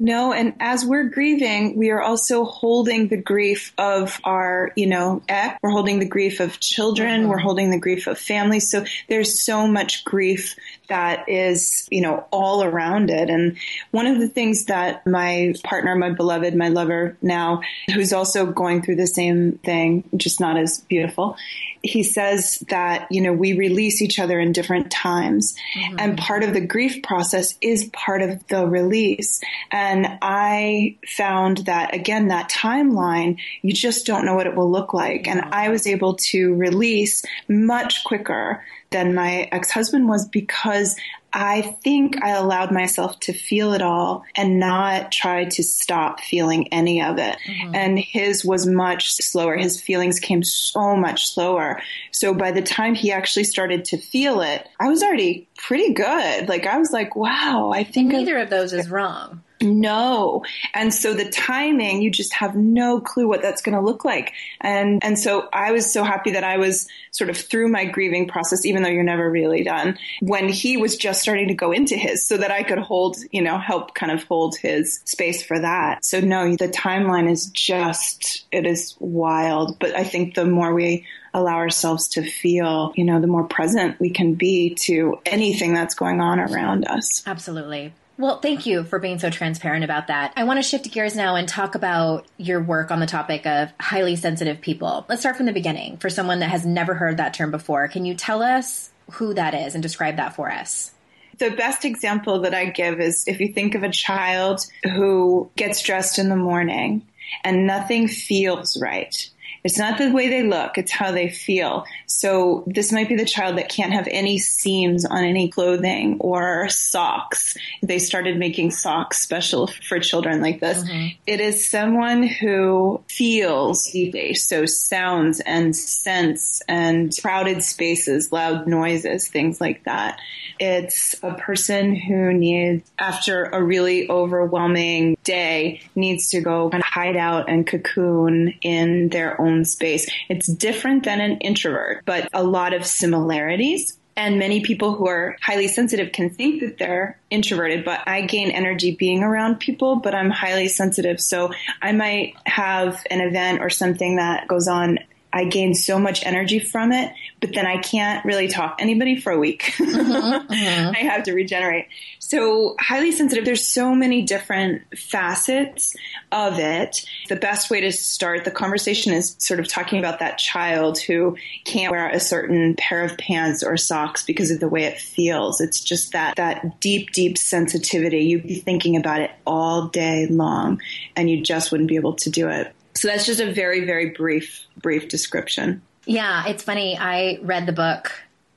No, 0.00 0.32
and 0.32 0.54
as 0.58 0.84
we're 0.84 1.04
grieving, 1.04 1.76
we 1.76 1.90
are 1.90 2.02
also 2.02 2.44
holding 2.44 3.06
the 3.06 3.16
grief 3.16 3.72
of 3.78 4.20
our, 4.24 4.72
you 4.74 4.88
know, 4.88 5.22
ex. 5.28 5.56
We're 5.62 5.70
holding 5.70 6.00
the 6.00 6.08
grief 6.08 6.40
of 6.40 6.58
children. 6.58 7.20
Mm-hmm. 7.20 7.30
We're 7.30 7.38
holding 7.38 7.70
the 7.70 7.78
grief 7.78 8.08
of 8.08 8.18
families. 8.18 8.68
So 8.68 8.84
there's 9.08 9.40
so 9.44 9.68
much 9.68 10.04
grief 10.04 10.56
that 10.88 11.28
is, 11.28 11.86
you 11.92 12.00
know, 12.00 12.26
all 12.32 12.64
around 12.64 13.08
it. 13.08 13.30
And 13.30 13.56
one 13.92 14.06
of 14.06 14.18
the 14.18 14.28
things 14.28 14.64
that 14.64 15.06
my 15.06 15.54
partner, 15.62 15.94
my 15.94 16.10
beloved, 16.10 16.56
my 16.56 16.68
lover 16.70 17.16
now, 17.22 17.60
who's 17.94 18.12
also 18.12 18.46
going 18.46 18.82
through 18.82 18.96
the 18.96 19.06
same 19.06 19.58
thing, 19.58 20.02
just 20.16 20.40
not 20.40 20.56
as 20.56 20.80
beautiful, 20.80 21.36
he 21.84 22.02
says 22.02 22.58
that, 22.70 23.06
you 23.10 23.20
know, 23.20 23.32
we 23.34 23.52
release 23.52 24.00
each 24.00 24.18
other 24.18 24.40
in 24.40 24.52
different 24.52 24.90
times. 24.90 25.54
Mm-hmm. 25.76 25.96
And 25.98 26.18
part 26.18 26.42
of 26.42 26.54
the 26.54 26.60
grief 26.62 27.02
process 27.02 27.58
is 27.60 27.90
part 27.92 28.22
of 28.22 28.46
the 28.48 28.66
release. 28.66 29.42
And 29.70 30.18
I 30.22 30.96
found 31.06 31.58
that 31.66 31.94
again, 31.94 32.28
that 32.28 32.50
timeline, 32.50 33.38
you 33.60 33.74
just 33.74 34.06
don't 34.06 34.24
know 34.24 34.34
what 34.34 34.46
it 34.46 34.56
will 34.56 34.70
look 34.70 34.94
like. 34.94 35.28
And 35.28 35.42
I 35.52 35.68
was 35.68 35.86
able 35.86 36.14
to 36.30 36.54
release 36.54 37.22
much 37.48 38.02
quicker 38.04 38.64
than 38.94 39.14
my 39.14 39.48
ex-husband 39.50 40.08
was 40.08 40.28
because 40.28 40.96
I 41.32 41.62
think 41.82 42.22
I 42.22 42.30
allowed 42.30 42.70
myself 42.70 43.18
to 43.20 43.32
feel 43.32 43.72
it 43.72 43.82
all 43.82 44.24
and 44.36 44.60
not 44.60 45.10
try 45.10 45.46
to 45.46 45.62
stop 45.64 46.20
feeling 46.20 46.72
any 46.72 47.02
of 47.02 47.18
it. 47.18 47.36
Mm-hmm. 47.44 47.74
And 47.74 47.98
his 47.98 48.44
was 48.44 48.66
much 48.68 49.10
slower. 49.10 49.56
His 49.56 49.80
feelings 49.80 50.20
came 50.20 50.44
so 50.44 50.94
much 50.94 51.34
slower. 51.34 51.82
So 52.12 52.34
by 52.34 52.52
the 52.52 52.62
time 52.62 52.94
he 52.94 53.10
actually 53.10 53.44
started 53.44 53.84
to 53.86 53.98
feel 53.98 54.42
it, 54.42 54.68
I 54.78 54.88
was 54.88 55.02
already 55.02 55.48
pretty 55.56 55.92
good. 55.92 56.48
Like 56.48 56.66
I 56.66 56.78
was 56.78 56.92
like, 56.92 57.16
wow, 57.16 57.72
I 57.74 57.82
think 57.82 58.14
I 58.14 58.18
Neither 58.18 58.38
of 58.38 58.50
those 58.50 58.72
is 58.72 58.88
wrong. 58.88 59.42
No. 59.60 60.42
And 60.74 60.92
so 60.92 61.14
the 61.14 61.28
timing, 61.28 62.02
you 62.02 62.10
just 62.10 62.34
have 62.34 62.54
no 62.56 63.00
clue 63.00 63.28
what 63.28 63.42
that's 63.42 63.62
going 63.62 63.76
to 63.76 63.80
look 63.80 64.04
like. 64.04 64.32
And, 64.60 65.02
and 65.04 65.18
so 65.18 65.48
I 65.52 65.72
was 65.72 65.92
so 65.92 66.04
happy 66.04 66.32
that 66.32 66.44
I 66.44 66.58
was 66.58 66.86
sort 67.10 67.30
of 67.30 67.36
through 67.36 67.68
my 67.68 67.84
grieving 67.84 68.28
process, 68.28 68.66
even 68.66 68.82
though 68.82 68.88
you're 68.88 69.02
never 69.02 69.30
really 69.30 69.62
done, 69.62 69.98
when 70.20 70.48
he 70.48 70.76
was 70.76 70.96
just 70.96 71.22
starting 71.22 71.48
to 71.48 71.54
go 71.54 71.72
into 71.72 71.96
his 71.96 72.26
so 72.26 72.36
that 72.36 72.50
I 72.50 72.62
could 72.62 72.78
hold, 72.78 73.16
you 73.30 73.42
know, 73.42 73.58
help 73.58 73.94
kind 73.94 74.12
of 74.12 74.24
hold 74.24 74.56
his 74.56 75.00
space 75.04 75.42
for 75.42 75.58
that. 75.58 76.04
So 76.04 76.20
no, 76.20 76.56
the 76.56 76.68
timeline 76.68 77.30
is 77.30 77.46
just, 77.46 78.46
it 78.50 78.66
is 78.66 78.96
wild. 78.98 79.78
But 79.78 79.94
I 79.94 80.04
think 80.04 80.34
the 80.34 80.46
more 80.46 80.74
we 80.74 81.06
allow 81.32 81.56
ourselves 81.56 82.08
to 82.08 82.22
feel, 82.22 82.92
you 82.96 83.04
know, 83.04 83.20
the 83.20 83.26
more 83.26 83.44
present 83.44 83.98
we 83.98 84.10
can 84.10 84.34
be 84.34 84.74
to 84.82 85.18
anything 85.26 85.74
that's 85.74 85.94
going 85.94 86.20
on 86.20 86.38
around 86.38 86.86
us. 86.86 87.26
Absolutely. 87.26 87.92
Well, 88.16 88.38
thank 88.38 88.64
you 88.64 88.84
for 88.84 89.00
being 89.00 89.18
so 89.18 89.28
transparent 89.28 89.82
about 89.82 90.06
that. 90.06 90.32
I 90.36 90.44
want 90.44 90.58
to 90.58 90.62
shift 90.62 90.90
gears 90.92 91.16
now 91.16 91.34
and 91.34 91.48
talk 91.48 91.74
about 91.74 92.26
your 92.36 92.62
work 92.62 92.92
on 92.92 93.00
the 93.00 93.06
topic 93.06 93.44
of 93.44 93.72
highly 93.80 94.14
sensitive 94.14 94.60
people. 94.60 95.04
Let's 95.08 95.22
start 95.22 95.36
from 95.36 95.46
the 95.46 95.52
beginning. 95.52 95.96
For 95.96 96.08
someone 96.08 96.38
that 96.38 96.50
has 96.50 96.64
never 96.64 96.94
heard 96.94 97.16
that 97.16 97.34
term 97.34 97.50
before, 97.50 97.88
can 97.88 98.04
you 98.04 98.14
tell 98.14 98.40
us 98.40 98.90
who 99.12 99.34
that 99.34 99.54
is 99.54 99.74
and 99.74 99.82
describe 99.82 100.16
that 100.16 100.36
for 100.36 100.50
us? 100.50 100.92
The 101.38 101.50
best 101.50 101.84
example 101.84 102.42
that 102.42 102.54
I 102.54 102.66
give 102.66 103.00
is 103.00 103.24
if 103.26 103.40
you 103.40 103.52
think 103.52 103.74
of 103.74 103.82
a 103.82 103.90
child 103.90 104.64
who 104.84 105.50
gets 105.56 105.82
dressed 105.82 106.20
in 106.20 106.28
the 106.28 106.36
morning 106.36 107.04
and 107.42 107.66
nothing 107.66 108.06
feels 108.06 108.80
right. 108.80 109.28
It's 109.64 109.78
not 109.78 109.96
the 109.96 110.12
way 110.12 110.28
they 110.28 110.42
look, 110.42 110.76
it's 110.76 110.92
how 110.92 111.10
they 111.10 111.30
feel. 111.30 111.86
So 112.06 112.64
this 112.66 112.92
might 112.92 113.08
be 113.08 113.16
the 113.16 113.24
child 113.24 113.56
that 113.56 113.70
can't 113.70 113.92
have 113.92 114.06
any 114.10 114.38
seams 114.38 115.06
on 115.06 115.24
any 115.24 115.48
clothing 115.48 116.18
or 116.20 116.68
socks. 116.68 117.56
They 117.82 117.98
started 117.98 118.38
making 118.38 118.72
socks 118.72 119.20
special 119.20 119.68
for 119.88 119.98
children 119.98 120.42
like 120.42 120.60
this. 120.60 120.84
It 121.26 121.40
is 121.40 121.68
someone 121.68 122.22
who 122.22 123.02
feels 123.08 123.84
deeply. 123.90 124.34
So 124.34 124.66
sounds 124.66 125.40
and 125.40 125.74
scents 125.74 126.62
and 126.68 127.10
crowded 127.20 127.62
spaces, 127.62 128.30
loud 128.32 128.66
noises, 128.66 129.28
things 129.28 129.60
like 129.60 129.84
that. 129.84 130.18
It's 130.60 131.16
a 131.22 131.34
person 131.34 131.96
who 131.96 132.32
needs, 132.32 132.88
after 132.98 133.44
a 133.44 133.62
really 133.62 134.08
overwhelming 134.08 135.16
day, 135.24 135.80
needs 135.96 136.30
to 136.30 136.40
go 136.40 136.68
of 136.68 136.82
hide 136.82 137.16
out 137.16 137.48
and 137.48 137.66
cocoon 137.66 138.54
in 138.60 139.08
their 139.08 139.40
own 139.40 139.53
space. 139.62 140.10
It's 140.28 140.46
different 140.46 141.04
than 141.04 141.20
an 141.20 141.38
introvert, 141.38 142.04
but 142.04 142.28
a 142.32 142.42
lot 142.42 142.72
of 142.72 142.86
similarities. 142.86 143.98
And 144.16 144.38
many 144.38 144.60
people 144.60 144.94
who 144.94 145.08
are 145.08 145.36
highly 145.42 145.66
sensitive 145.66 146.12
can 146.12 146.30
think 146.30 146.60
that 146.60 146.78
they're 146.78 147.18
introverted, 147.30 147.84
but 147.84 148.00
I 148.06 148.22
gain 148.22 148.50
energy 148.50 148.94
being 148.94 149.22
around 149.22 149.58
people, 149.58 149.96
but 149.96 150.14
I'm 150.14 150.30
highly 150.30 150.68
sensitive. 150.68 151.20
So 151.20 151.50
I 151.82 151.92
might 151.92 152.34
have 152.46 153.04
an 153.10 153.20
event 153.20 153.60
or 153.60 153.70
something 153.70 154.16
that 154.16 154.46
goes 154.46 154.68
on. 154.68 154.98
I 155.34 155.46
gain 155.46 155.74
so 155.74 155.98
much 155.98 156.24
energy 156.24 156.60
from 156.60 156.92
it, 156.92 157.12
but 157.40 157.52
then 157.52 157.66
I 157.66 157.78
can't 157.78 158.24
really 158.24 158.46
talk 158.46 158.78
to 158.78 158.82
anybody 158.82 159.20
for 159.20 159.32
a 159.32 159.38
week. 159.38 159.74
Mm-hmm, 159.94 160.52
mm-hmm. 160.52 160.90
I 160.94 160.98
have 160.98 161.24
to 161.24 161.32
regenerate. 161.32 161.86
So 162.18 162.74
highly 162.80 163.12
sensitive, 163.12 163.44
there's 163.44 163.66
so 163.66 163.94
many 163.94 164.22
different 164.22 164.82
facets 164.98 165.94
of 166.32 166.58
it. 166.58 167.04
The 167.28 167.36
best 167.36 167.70
way 167.70 167.80
to 167.82 167.92
start 167.92 168.44
the 168.44 168.50
conversation 168.50 169.12
is 169.12 169.36
sort 169.38 169.60
of 169.60 169.68
talking 169.68 169.98
about 169.98 170.18
that 170.18 170.38
child 170.38 170.98
who 170.98 171.36
can't 171.64 171.90
wear 171.90 172.08
a 172.08 172.20
certain 172.20 172.74
pair 172.74 173.04
of 173.04 173.16
pants 173.18 173.62
or 173.62 173.76
socks 173.76 174.24
because 174.24 174.50
of 174.50 174.60
the 174.60 174.68
way 174.68 174.84
it 174.84 174.98
feels. 174.98 175.60
It's 175.60 175.80
just 175.80 176.12
that, 176.12 176.36
that 176.36 176.80
deep, 176.80 177.12
deep 177.12 177.38
sensitivity. 177.38 178.24
You'd 178.24 178.46
be 178.46 178.60
thinking 178.60 178.96
about 178.96 179.20
it 179.20 179.30
all 179.46 179.88
day 179.88 180.26
long 180.26 180.80
and 181.16 181.30
you 181.30 181.42
just 181.42 181.70
wouldn't 181.72 181.88
be 181.88 181.96
able 181.96 182.14
to 182.14 182.30
do 182.30 182.48
it. 182.48 182.74
So 182.94 183.08
that's 183.08 183.26
just 183.26 183.40
a 183.40 183.52
very, 183.52 183.84
very 183.84 184.10
brief, 184.10 184.66
brief 184.76 185.08
description. 185.08 185.82
Yeah, 186.06 186.46
it's 186.46 186.62
funny. 186.62 186.96
I 186.98 187.38
read 187.42 187.66
the 187.66 187.72
book, 187.72 188.12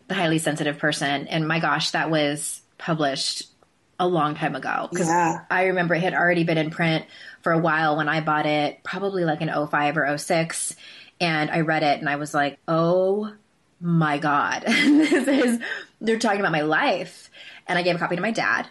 The 0.08 0.16
Highly 0.16 0.38
Sensitive 0.38 0.78
Person, 0.78 1.28
and 1.28 1.48
my 1.48 1.60
gosh, 1.60 1.92
that 1.92 2.10
was 2.12 2.62
published 2.78 3.48
a 4.00 4.08
long 4.08 4.36
time 4.36 4.56
ago. 4.56 4.88
Because 4.92 5.08
Yeah. 5.08 5.42
I 5.50 5.66
remember 5.66 5.96
it 5.96 6.04
had 6.04 6.14
already 6.14 6.44
been 6.44 6.58
in 6.58 6.70
print 6.70 7.06
for 7.42 7.52
a 7.52 7.58
while 7.58 7.98
when 7.98 8.10
I 8.10 8.22
bought 8.22 8.46
it, 8.46 8.84
probably 8.84 9.26
like 9.26 9.42
in 9.42 9.50
05 9.50 9.98
or 9.98 10.18
06. 10.18 10.76
And 11.20 11.50
I 11.50 11.62
read 11.62 11.84
it 11.84 12.00
and 12.00 12.08
I 12.08 12.18
was 12.18 12.34
like, 12.34 12.60
oh 12.68 13.34
my 13.82 14.18
God, 14.20 14.64
this 14.68 15.28
is, 15.28 15.60
they're 16.00 16.20
talking 16.20 16.40
about 16.40 16.52
my 16.52 16.62
life. 16.62 17.32
And 17.68 17.78
I 17.78 17.82
gave 17.82 17.96
a 17.96 18.00
copy 18.00 18.16
to 18.16 18.22
my 18.22 18.32
dad 18.32 18.68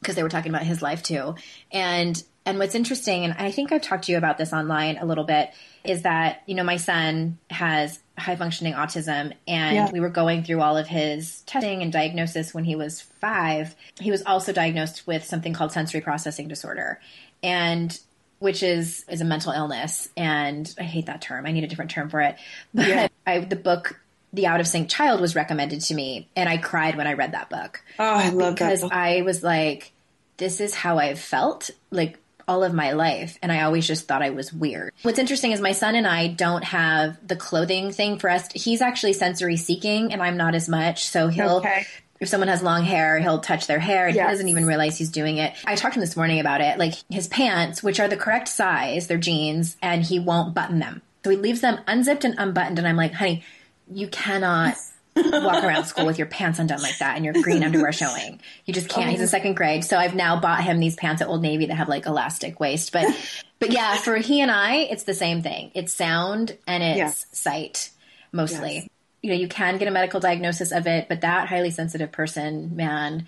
because 0.00 0.16
they 0.16 0.22
were 0.22 0.28
talking 0.28 0.50
about 0.50 0.64
his 0.64 0.82
life 0.82 1.02
too. 1.02 1.36
And 1.70 2.20
and 2.46 2.58
what's 2.58 2.74
interesting, 2.74 3.24
and 3.24 3.34
I 3.38 3.50
think 3.50 3.72
I've 3.72 3.82
talked 3.82 4.04
to 4.04 4.12
you 4.12 4.18
about 4.18 4.38
this 4.38 4.52
online 4.52 4.98
a 4.98 5.04
little 5.06 5.24
bit, 5.24 5.50
is 5.84 6.02
that 6.02 6.42
you 6.46 6.54
know 6.54 6.64
my 6.64 6.76
son 6.76 7.38
has 7.50 7.98
high 8.18 8.36
functioning 8.36 8.74
autism, 8.74 9.32
and 9.48 9.74
Yeah. 9.76 9.90
we 9.90 10.00
were 10.00 10.08
going 10.10 10.44
through 10.44 10.60
all 10.60 10.76
of 10.76 10.86
his 10.86 11.40
testing 11.42 11.82
and 11.82 11.92
diagnosis 11.92 12.54
when 12.54 12.64
he 12.64 12.76
was 12.76 13.00
five. 13.00 13.74
He 14.00 14.10
was 14.10 14.22
also 14.24 14.52
diagnosed 14.52 15.06
with 15.06 15.24
something 15.24 15.52
called 15.52 15.72
sensory 15.72 16.00
processing 16.00 16.48
disorder, 16.48 17.00
and 17.42 17.98
which 18.40 18.62
is 18.62 19.04
is 19.08 19.20
a 19.20 19.24
mental 19.24 19.52
illness. 19.52 20.08
And 20.16 20.72
I 20.78 20.82
hate 20.82 21.06
that 21.06 21.22
term. 21.22 21.46
I 21.46 21.52
need 21.52 21.64
a 21.64 21.68
different 21.68 21.90
term 21.90 22.10
for 22.10 22.20
it. 22.20 22.36
But 22.74 22.88
Yeah. 22.88 23.08
I, 23.26 23.40
the 23.40 23.56
book. 23.56 24.00
The 24.32 24.48
Out 24.48 24.58
of 24.58 24.66
Sync 24.66 24.88
Child 24.88 25.20
was 25.20 25.36
recommended 25.36 25.80
to 25.82 25.94
me, 25.94 26.28
and 26.34 26.48
I 26.48 26.56
cried 26.56 26.96
when 26.96 27.06
I 27.06 27.12
read 27.12 27.30
that 27.34 27.50
book 27.50 27.80
Oh, 28.00 28.04
I 28.04 28.30
love 28.30 28.54
because 28.56 28.80
that. 28.80 28.88
book. 28.88 28.92
I 28.92 29.22
was 29.22 29.44
like, 29.44 29.92
this 30.38 30.60
is 30.60 30.74
how 30.74 30.98
I've 30.98 31.20
felt 31.20 31.70
like 31.92 32.18
all 32.48 32.62
of 32.64 32.72
my 32.74 32.92
life 32.92 33.38
and 33.42 33.50
I 33.52 33.62
always 33.62 33.86
just 33.86 34.06
thought 34.08 34.22
I 34.22 34.30
was 34.30 34.52
weird. 34.52 34.92
What's 35.02 35.18
interesting 35.18 35.52
is 35.52 35.60
my 35.60 35.72
son 35.72 35.94
and 35.94 36.06
I 36.06 36.28
don't 36.28 36.64
have 36.64 37.16
the 37.26 37.36
clothing 37.36 37.90
thing 37.92 38.18
for 38.18 38.28
us. 38.30 38.48
He's 38.54 38.80
actually 38.82 39.12
sensory 39.14 39.56
seeking 39.56 40.12
and 40.12 40.22
I'm 40.22 40.36
not 40.36 40.54
as 40.54 40.68
much. 40.68 41.04
So 41.06 41.28
he'll 41.28 41.56
Okay. 41.58 41.86
if 42.20 42.28
someone 42.28 42.48
has 42.48 42.62
long 42.62 42.84
hair, 42.84 43.18
he'll 43.18 43.40
touch 43.40 43.66
their 43.66 43.78
hair 43.78 44.06
and 44.06 44.14
Yes. 44.16 44.26
he 44.26 44.32
doesn't 44.32 44.48
even 44.48 44.66
realize 44.66 44.96
he's 44.98 45.10
doing 45.10 45.38
it. 45.38 45.54
I 45.66 45.74
talked 45.74 45.94
to 45.94 46.00
him 46.00 46.04
this 46.06 46.16
morning 46.16 46.40
about 46.40 46.60
it. 46.60 46.78
Like 46.78 46.94
his 47.10 47.28
pants, 47.28 47.82
which 47.82 48.00
are 48.00 48.08
the 48.08 48.16
correct 48.16 48.48
size, 48.48 49.06
they're 49.06 49.18
jeans, 49.18 49.76
and 49.82 50.02
he 50.02 50.18
won't 50.18 50.54
button 50.54 50.78
them. 50.78 51.02
So 51.24 51.30
he 51.30 51.36
leaves 51.36 51.60
them 51.60 51.80
unzipped 51.86 52.24
and 52.24 52.34
unbuttoned. 52.38 52.78
And 52.78 52.86
I'm 52.86 52.96
like, 52.96 53.14
honey, 53.14 53.42
you 53.90 54.08
cannot 54.08 54.76
walk 55.16 55.64
around 55.64 55.84
school 55.84 56.06
with 56.06 56.18
your 56.18 56.26
pants 56.26 56.58
undone 56.58 56.82
like 56.82 56.98
that 56.98 57.16
and 57.16 57.24
your 57.24 57.34
green 57.34 57.62
underwear 57.62 57.92
showing. 57.92 58.40
You 58.64 58.74
just 58.74 58.88
can't. 58.88 59.10
He's 59.10 59.20
in 59.20 59.24
oh. 59.24 59.28
second 59.28 59.54
grade. 59.54 59.84
So 59.84 59.96
I've 59.96 60.14
now 60.14 60.40
bought 60.40 60.64
him 60.64 60.80
these 60.80 60.96
pants 60.96 61.22
at 61.22 61.28
Old 61.28 61.42
Navy 61.42 61.66
that 61.66 61.74
have 61.74 61.88
like 61.88 62.06
elastic 62.06 62.60
waist. 62.60 62.92
But 62.92 63.06
but 63.58 63.72
yeah, 63.72 63.96
for 63.96 64.16
he 64.16 64.40
and 64.40 64.50
I, 64.50 64.76
it's 64.76 65.04
the 65.04 65.14
same 65.14 65.42
thing. 65.42 65.70
It's 65.74 65.92
sound 65.92 66.56
and 66.66 66.82
it's 66.82 66.98
Yes. 66.98 67.26
sight 67.32 67.90
mostly. 68.32 68.74
Yes. 68.74 68.88
You 69.22 69.30
know, 69.30 69.36
you 69.36 69.48
can 69.48 69.78
get 69.78 69.88
a 69.88 69.90
medical 69.90 70.20
diagnosis 70.20 70.70
of 70.70 70.86
it, 70.86 71.08
but 71.08 71.22
that 71.22 71.48
highly 71.48 71.70
sensitive 71.70 72.12
person, 72.12 72.76
man, 72.76 73.26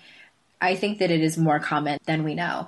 I 0.61 0.75
think 0.75 0.99
that 0.99 1.09
it 1.09 1.21
is 1.21 1.37
more 1.37 1.59
common 1.59 1.97
than 2.05 2.23
we 2.23 2.35
know. 2.35 2.67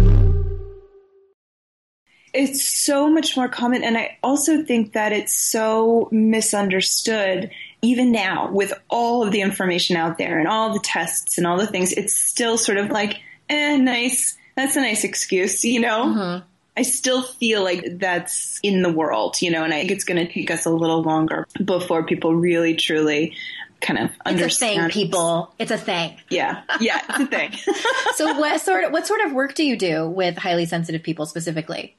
It's 2.33 2.63
so 2.63 3.09
much 3.09 3.35
more 3.35 3.49
common 3.49 3.83
and 3.83 3.97
i 3.97 4.17
also 4.23 4.63
think 4.63 4.93
that 4.93 5.11
it's 5.11 5.33
so 5.35 6.07
misunderstood 6.11 7.49
even 7.81 8.11
now 8.11 8.49
with 8.51 8.73
all 8.89 9.23
of 9.23 9.31
the 9.31 9.41
information 9.41 9.95
out 9.97 10.17
there 10.17 10.37
and 10.39 10.47
all 10.47 10.71
the 10.73 10.79
tests 10.83 11.39
and 11.39 11.47
all 11.47 11.57
the 11.57 11.65
things. 11.65 11.91
It's 11.93 12.15
still 12.15 12.55
sort 12.55 12.77
of 12.77 12.91
like 12.91 13.19
eh 13.49 13.75
nice. 13.77 14.37
That's 14.55 14.75
a 14.75 14.81
nice 14.81 15.03
excuse 15.03 15.65
you 15.65 15.79
know? 15.79 16.43
I 16.77 16.83
still 16.83 17.23
feel 17.23 17.63
like 17.63 17.97
that's 17.97 18.59
in 18.63 18.81
the 18.83 18.91
world 18.91 19.41
you 19.41 19.49
know 19.51 19.63
and 19.63 19.73
i 19.73 19.79
think 19.79 19.91
it's 19.91 20.03
going 20.05 20.25
to 20.25 20.31
take 20.31 20.49
us 20.51 20.65
a 20.65 20.69
little 20.69 21.01
longer 21.01 21.45
before 21.63 22.03
people 22.05 22.33
really 22.35 22.75
truly 22.75 23.35
kind 23.81 23.99
of 23.99 24.05
It's 24.11 24.17
a 24.25 24.27
understand. 24.29 24.93
thing, 24.93 25.03
people. 25.07 25.53
It's 25.59 25.71
a 25.71 25.77
thing. 25.77 26.17
yeah. 26.29 26.61
Yeah 26.79 27.01
it's 27.09 27.19
a 27.19 27.25
thing. 27.25 27.51
So 28.15 28.37
what 28.39 28.61
sort 28.61 28.83
of 28.85 28.91
what 28.93 29.07
sort 29.07 29.21
of 29.21 29.33
work 29.33 29.55
do 29.55 29.63
you 29.65 29.75
do 29.75 30.07
with 30.07 30.37
highly 30.37 30.65
sensitive 30.67 31.01
people 31.01 31.25
specifically? 31.25 31.97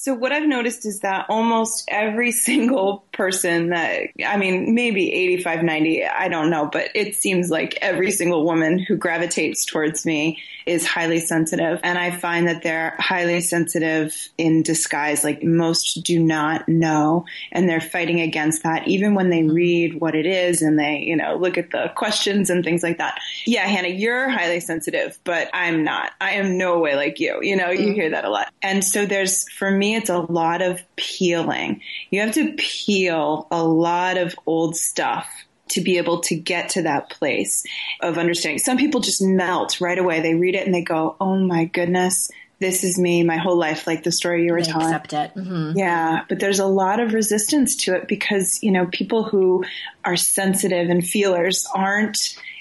So 0.00 0.14
what 0.14 0.32
I've 0.32 0.48
noticed 0.48 0.86
is 0.86 1.00
that 1.00 1.26
almost 1.28 1.84
every 1.86 2.32
single 2.48 3.04
person 3.12 3.68
that, 3.68 4.04
I 4.26 4.38
mean, 4.38 4.74
maybe 4.74 5.12
85, 5.12 5.62
90, 5.62 6.06
I 6.06 6.28
don't 6.28 6.48
know, 6.48 6.70
but 6.72 6.88
it 6.94 7.16
seems 7.16 7.50
like 7.50 7.76
every 7.82 8.10
single 8.10 8.46
woman 8.46 8.78
who 8.78 8.96
gravitates 8.96 9.66
towards 9.66 10.06
me 10.06 10.38
is 10.64 10.86
highly 10.86 11.20
sensitive. 11.20 11.80
And 11.82 11.98
I 11.98 12.12
find 12.12 12.48
that 12.48 12.62
they're 12.62 12.96
highly 12.98 13.42
sensitive 13.42 14.16
in 14.38 14.62
disguise. 14.62 15.22
Like 15.22 15.42
most 15.42 16.02
do 16.02 16.18
not 16.18 16.66
know. 16.66 17.26
And 17.52 17.68
they're 17.68 17.80
fighting 17.80 18.22
against 18.22 18.62
that 18.62 18.88
even 18.88 19.14
when 19.14 19.28
they 19.28 19.40
mm-hmm. 19.42 19.54
read 19.54 20.00
what 20.00 20.14
it 20.14 20.24
is 20.24 20.62
and 20.62 20.78
they, 20.78 21.00
you 21.00 21.16
know, 21.16 21.36
look 21.36 21.58
at 21.58 21.72
the 21.72 21.92
questions 21.94 22.48
and 22.48 22.64
things 22.64 22.82
like 22.82 22.98
that. 22.98 23.20
Yeah, 23.44 23.66
Hannah, 23.66 23.88
you're 23.88 24.30
highly 24.30 24.60
sensitive, 24.60 25.18
but 25.24 25.50
I'm 25.52 25.84
not. 25.84 26.12
I 26.22 26.32
am 26.32 26.56
no 26.56 26.78
way 26.78 26.96
like 26.96 27.20
you. 27.20 27.40
You 27.42 27.56
know, 27.56 27.68
you 27.68 27.88
mm-hmm. 27.88 27.92
hear 27.92 28.10
that 28.10 28.24
a 28.24 28.30
lot. 28.30 28.50
And 28.62 28.82
so 28.82 29.04
there's, 29.04 29.46
for 29.50 29.70
me, 29.70 29.89
it's 29.94 30.10
a 30.10 30.18
lot 30.18 30.62
of 30.62 30.80
peeling. 30.96 31.80
You 32.10 32.20
have 32.20 32.34
to 32.34 32.54
peel 32.56 33.46
a 33.50 33.62
lot 33.62 34.16
of 34.18 34.34
old 34.46 34.76
stuff 34.76 35.26
to 35.70 35.80
be 35.80 35.98
able 35.98 36.20
to 36.20 36.34
get 36.34 36.70
to 36.70 36.82
that 36.82 37.10
place 37.10 37.64
of 38.00 38.18
understanding. 38.18 38.58
Some 38.58 38.76
people 38.76 39.00
just 39.00 39.22
melt 39.22 39.80
right 39.80 39.98
away. 39.98 40.20
They 40.20 40.34
read 40.34 40.54
it 40.56 40.66
and 40.66 40.74
they 40.74 40.82
go, 40.82 41.16
Oh 41.20 41.36
my 41.38 41.66
goodness, 41.66 42.30
this 42.58 42.82
is 42.84 42.98
me 42.98 43.22
my 43.22 43.36
whole 43.36 43.56
life, 43.56 43.86
like 43.86 44.02
the 44.02 44.10
story 44.12 44.44
you 44.44 44.52
were 44.52 44.60
They 44.62 44.70
telling. 44.70 44.92
accept 44.92 45.12
it. 45.12 45.30
hmm 45.30 45.72
Yeah, 45.76 46.24
but 46.28 46.40
there's 46.40 46.58
a 46.58 46.66
lot 46.66 46.98
of 47.00 47.14
resistance 47.14 47.76
to 47.84 47.94
it 47.94 48.08
because, 48.08 48.62
you 48.62 48.70
know, 48.72 48.86
people 48.86 49.22
who 49.22 49.64
are 50.04 50.16
sensitive 50.16 50.90
and 50.90 51.06
feelers 51.06 51.66
aren't, 51.74 52.18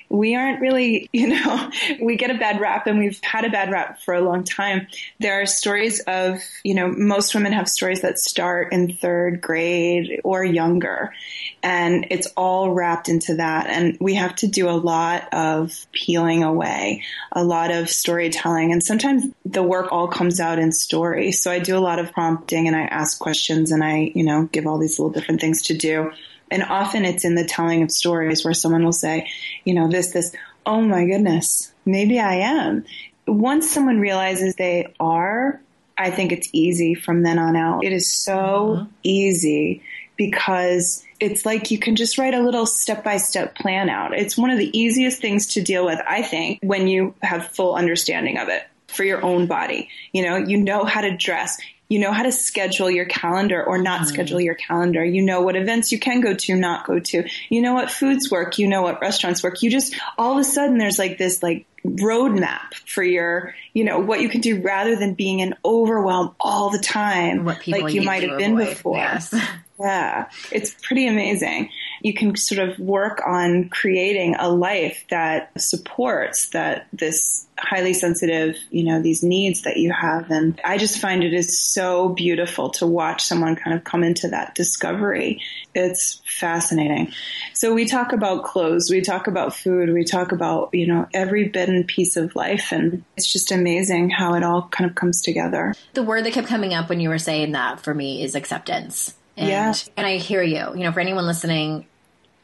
we 0.09 0.35
aren't 0.35 0.59
really, 0.59 1.09
you 1.13 1.27
know, 1.27 1.71
we 2.01 2.15
get 2.15 2.31
a 2.31 2.37
bad 2.37 2.59
rap 2.59 2.87
and 2.87 2.99
we've 2.99 3.19
had 3.23 3.45
a 3.45 3.49
bad 3.49 3.71
rap 3.71 4.01
for 4.01 4.13
a 4.13 4.21
long 4.21 4.43
time. 4.43 4.87
There 5.19 5.41
are 5.41 5.45
stories 5.45 6.01
of, 6.01 6.39
you 6.63 6.73
know, 6.73 6.87
most 6.87 7.33
women 7.33 7.53
have 7.53 7.69
stories 7.69 8.01
that 8.01 8.17
start 8.17 8.73
in 8.73 8.93
third 8.93 9.41
grade 9.41 10.21
or 10.23 10.43
younger. 10.43 11.13
And 11.61 12.07
it's 12.09 12.27
all 12.37 12.71
wrapped 12.71 13.09
into 13.09 13.35
that. 13.35 13.67
And 13.67 13.97
we 13.99 14.15
have 14.15 14.35
to 14.37 14.47
do 14.47 14.69
a 14.69 14.71
lot 14.71 15.33
of 15.33 15.85
peeling 15.91 16.43
away, 16.43 17.03
a 17.31 17.43
lot 17.43 17.71
of 17.71 17.89
storytelling. 17.89 18.71
And 18.71 18.83
sometimes 18.83 19.25
the 19.45 19.63
work 19.63 19.91
all 19.91 20.07
comes 20.07 20.39
out 20.39 20.59
in 20.59 20.71
story. 20.71 21.31
So 21.31 21.51
I 21.51 21.59
do 21.59 21.77
a 21.77 21.79
lot 21.79 21.99
of 21.99 22.11
prompting 22.11 22.67
and 22.67 22.75
I 22.75 22.83
ask 22.83 23.19
questions 23.19 23.71
and 23.71 23.83
I, 23.83 24.11
you 24.15 24.23
know, 24.23 24.43
give 24.51 24.65
all 24.65 24.77
these 24.77 24.97
little 24.99 25.11
different 25.11 25.41
things 25.41 25.63
to 25.63 25.77
do. 25.77 26.11
And 26.51 26.63
often 26.63 27.05
it's 27.05 27.25
in 27.25 27.35
the 27.35 27.45
telling 27.45 27.83
of 27.83 27.91
stories 27.91 28.43
where 28.43 28.53
someone 28.53 28.83
will 28.83 28.91
say, 28.91 29.29
you 29.65 29.73
know, 29.73 29.87
this, 29.87 30.11
this, 30.11 30.33
oh 30.65 30.81
my 30.81 31.05
goodness, 31.05 31.71
maybe 31.85 32.19
I 32.19 32.35
am. 32.35 32.85
Once 33.27 33.69
someone 33.69 33.99
realizes 33.99 34.55
they 34.55 34.93
are, 34.99 35.61
I 35.97 36.11
think 36.11 36.31
it's 36.31 36.49
easy 36.53 36.95
from 36.95 37.23
then 37.23 37.37
on 37.37 37.55
out. 37.55 37.83
It 37.83 37.91
is 37.91 38.11
so 38.11 38.77
mm-hmm. 38.77 38.91
easy 39.03 39.83
because 40.15 41.05
it's 41.19 41.45
like 41.45 41.71
you 41.71 41.77
can 41.77 41.95
just 41.95 42.17
write 42.17 42.33
a 42.33 42.41
little 42.41 42.65
step 42.65 43.03
by 43.03 43.17
step 43.17 43.55
plan 43.55 43.89
out. 43.89 44.13
It's 44.17 44.37
one 44.37 44.49
of 44.49 44.57
the 44.57 44.77
easiest 44.77 45.21
things 45.21 45.47
to 45.53 45.61
deal 45.61 45.85
with, 45.85 45.99
I 46.07 46.21
think, 46.21 46.59
when 46.63 46.87
you 46.87 47.13
have 47.21 47.47
full 47.47 47.75
understanding 47.75 48.37
of 48.37 48.47
it 48.47 48.63
for 48.87 49.03
your 49.03 49.23
own 49.23 49.47
body. 49.47 49.89
You 50.11 50.23
know, 50.23 50.37
you 50.37 50.57
know 50.57 50.83
how 50.85 51.01
to 51.01 51.15
dress. 51.15 51.57
You 51.89 51.99
know 51.99 52.11
how 52.11 52.23
to 52.23 52.31
schedule 52.31 52.89
your 52.89 53.05
calendar 53.05 53.63
or 53.63 53.77
not 53.77 54.01
mm-hmm. 54.01 54.09
schedule 54.09 54.39
your 54.39 54.55
calendar. 54.55 55.03
You 55.03 55.21
know 55.21 55.41
what 55.41 55.55
events 55.55 55.91
you 55.91 55.99
can 55.99 56.21
go 56.21 56.33
to, 56.33 56.55
not 56.55 56.85
go 56.85 56.99
to. 56.99 57.27
You 57.49 57.61
know 57.61 57.73
what 57.73 57.91
foods 57.91 58.29
work. 58.29 58.59
You 58.59 58.67
know 58.67 58.81
what 58.81 59.01
restaurants 59.01 59.43
work. 59.43 59.61
You 59.61 59.71
just, 59.71 59.95
all 60.17 60.33
of 60.33 60.37
a 60.37 60.43
sudden 60.43 60.77
there's 60.77 60.99
like 60.99 61.17
this 61.17 61.41
like 61.41 61.65
roadmap 61.83 62.73
for 62.85 63.03
your, 63.03 63.55
you 63.73 63.83
know, 63.83 63.99
what 63.99 64.21
you 64.21 64.29
can 64.29 64.41
do 64.41 64.61
rather 64.61 64.95
than 64.95 65.15
being 65.15 65.39
in 65.39 65.55
overwhelm 65.65 66.35
all 66.39 66.69
the 66.69 66.79
time, 66.79 67.45
like 67.45 67.93
you 67.93 68.03
might 68.03 68.23
have 68.23 68.37
been 68.37 68.55
before. 68.55 68.97
Yes. 68.97 69.33
Yeah, 69.79 70.29
it's 70.51 70.75
pretty 70.81 71.07
amazing. 71.07 71.69
You 72.01 72.13
can 72.13 72.35
sort 72.35 72.67
of 72.67 72.79
work 72.79 73.21
on 73.25 73.69
creating 73.69 74.35
a 74.35 74.49
life 74.49 75.05
that 75.09 75.51
supports 75.59 76.49
that 76.49 76.87
this 76.93 77.47
highly 77.59 77.93
sensitive, 77.93 78.55
you 78.69 78.83
know, 78.83 79.01
these 79.01 79.23
needs 79.23 79.63
that 79.63 79.77
you 79.77 79.91
have. 79.91 80.31
And 80.31 80.59
I 80.63 80.77
just 80.77 80.99
find 80.99 81.23
it 81.23 81.33
is 81.33 81.59
so 81.59 82.09
beautiful 82.09 82.69
to 82.71 82.87
watch 82.87 83.23
someone 83.23 83.55
kind 83.55 83.75
of 83.75 83.83
come 83.83 84.03
into 84.03 84.29
that 84.29 84.55
discovery. 84.55 85.41
It's 85.75 86.21
fascinating. 86.25 87.13
So 87.53 87.73
we 87.73 87.85
talk 87.85 88.13
about 88.13 88.43
clothes, 88.43 88.89
we 88.89 89.01
talk 89.01 89.27
about 89.27 89.55
food, 89.55 89.93
we 89.93 90.03
talk 90.03 90.31
about, 90.31 90.73
you 90.73 90.87
know, 90.87 91.07
every 91.13 91.49
bit 91.49 91.69
and 91.69 91.87
piece 91.87 92.15
of 92.15 92.35
life. 92.35 92.71
And 92.71 93.03
it's 93.17 93.31
just 93.31 93.51
amazing 93.51 94.09
how 94.09 94.35
it 94.35 94.43
all 94.43 94.67
kind 94.69 94.89
of 94.89 94.95
comes 94.95 95.21
together. 95.21 95.73
The 95.93 96.03
word 96.03 96.25
that 96.25 96.33
kept 96.33 96.47
coming 96.47 96.73
up 96.73 96.89
when 96.89 96.99
you 96.99 97.09
were 97.09 97.17
saying 97.17 97.51
that 97.51 97.81
for 97.81 97.93
me 97.93 98.23
is 98.23 98.35
acceptance. 98.35 99.15
And, 99.39 99.47
yeah. 99.47 99.73
and 99.95 100.05
I 100.05 100.17
hear 100.17 100.43
you. 100.43 100.67
You 100.75 100.83
know, 100.83 100.91
for 100.91 100.99
anyone 100.99 101.25
listening, 101.25 101.87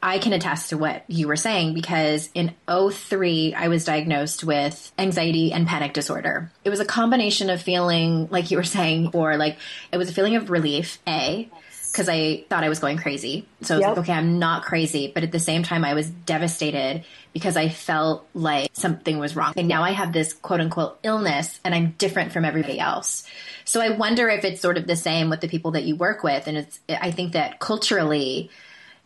I 0.02 0.18
can 0.18 0.32
attest 0.32 0.70
to 0.70 0.78
what 0.78 1.04
you 1.08 1.28
were 1.28 1.36
saying 1.36 1.74
because 1.74 2.30
in 2.32 2.54
03, 2.68 3.54
I 3.54 3.68
was 3.68 3.84
diagnosed 3.84 4.44
with 4.44 4.92
anxiety 4.98 5.52
and 5.52 5.66
panic 5.66 5.92
disorder. 5.92 6.50
It 6.64 6.70
was 6.70 6.80
a 6.80 6.86
combination 6.86 7.50
of 7.50 7.60
feeling, 7.60 8.28
like 8.30 8.50
you 8.50 8.56
were 8.56 8.64
saying, 8.64 9.10
or 9.12 9.36
like 9.36 9.58
it 9.92 9.98
was 9.98 10.08
a 10.08 10.12
feeling 10.14 10.36
of 10.36 10.48
relief, 10.48 10.98
A, 11.06 11.50
because 11.92 12.08
I 12.08 12.44
thought 12.48 12.64
I 12.64 12.70
was 12.70 12.78
going 12.78 12.96
crazy. 12.96 13.46
So 13.60 13.74
I 13.74 13.78
was 13.78 13.82
yep. 13.82 13.90
like, 13.90 13.98
okay, 14.04 14.12
I'm 14.14 14.38
not 14.38 14.64
crazy. 14.64 15.10
But 15.12 15.22
at 15.22 15.32
the 15.32 15.38
same 15.38 15.62
time, 15.62 15.84
I 15.84 15.92
was 15.92 16.08
devastated 16.08 17.04
because 17.36 17.58
I 17.58 17.68
felt 17.68 18.26
like 18.32 18.70
something 18.72 19.18
was 19.18 19.36
wrong. 19.36 19.52
And 19.58 19.68
now 19.68 19.82
I 19.82 19.90
have 19.90 20.10
this 20.10 20.32
quote 20.32 20.62
unquote 20.62 20.98
illness 21.02 21.60
and 21.64 21.74
I'm 21.74 21.94
different 21.98 22.32
from 22.32 22.46
everybody 22.46 22.80
else. 22.80 23.26
So 23.66 23.82
I 23.82 23.90
wonder 23.90 24.30
if 24.30 24.42
it's 24.42 24.62
sort 24.62 24.78
of 24.78 24.86
the 24.86 24.96
same 24.96 25.28
with 25.28 25.42
the 25.42 25.48
people 25.48 25.72
that 25.72 25.84
you 25.84 25.96
work 25.96 26.22
with. 26.22 26.46
And 26.46 26.56
it's, 26.56 26.80
I 26.88 27.10
think 27.10 27.34
that 27.34 27.58
culturally, 27.58 28.48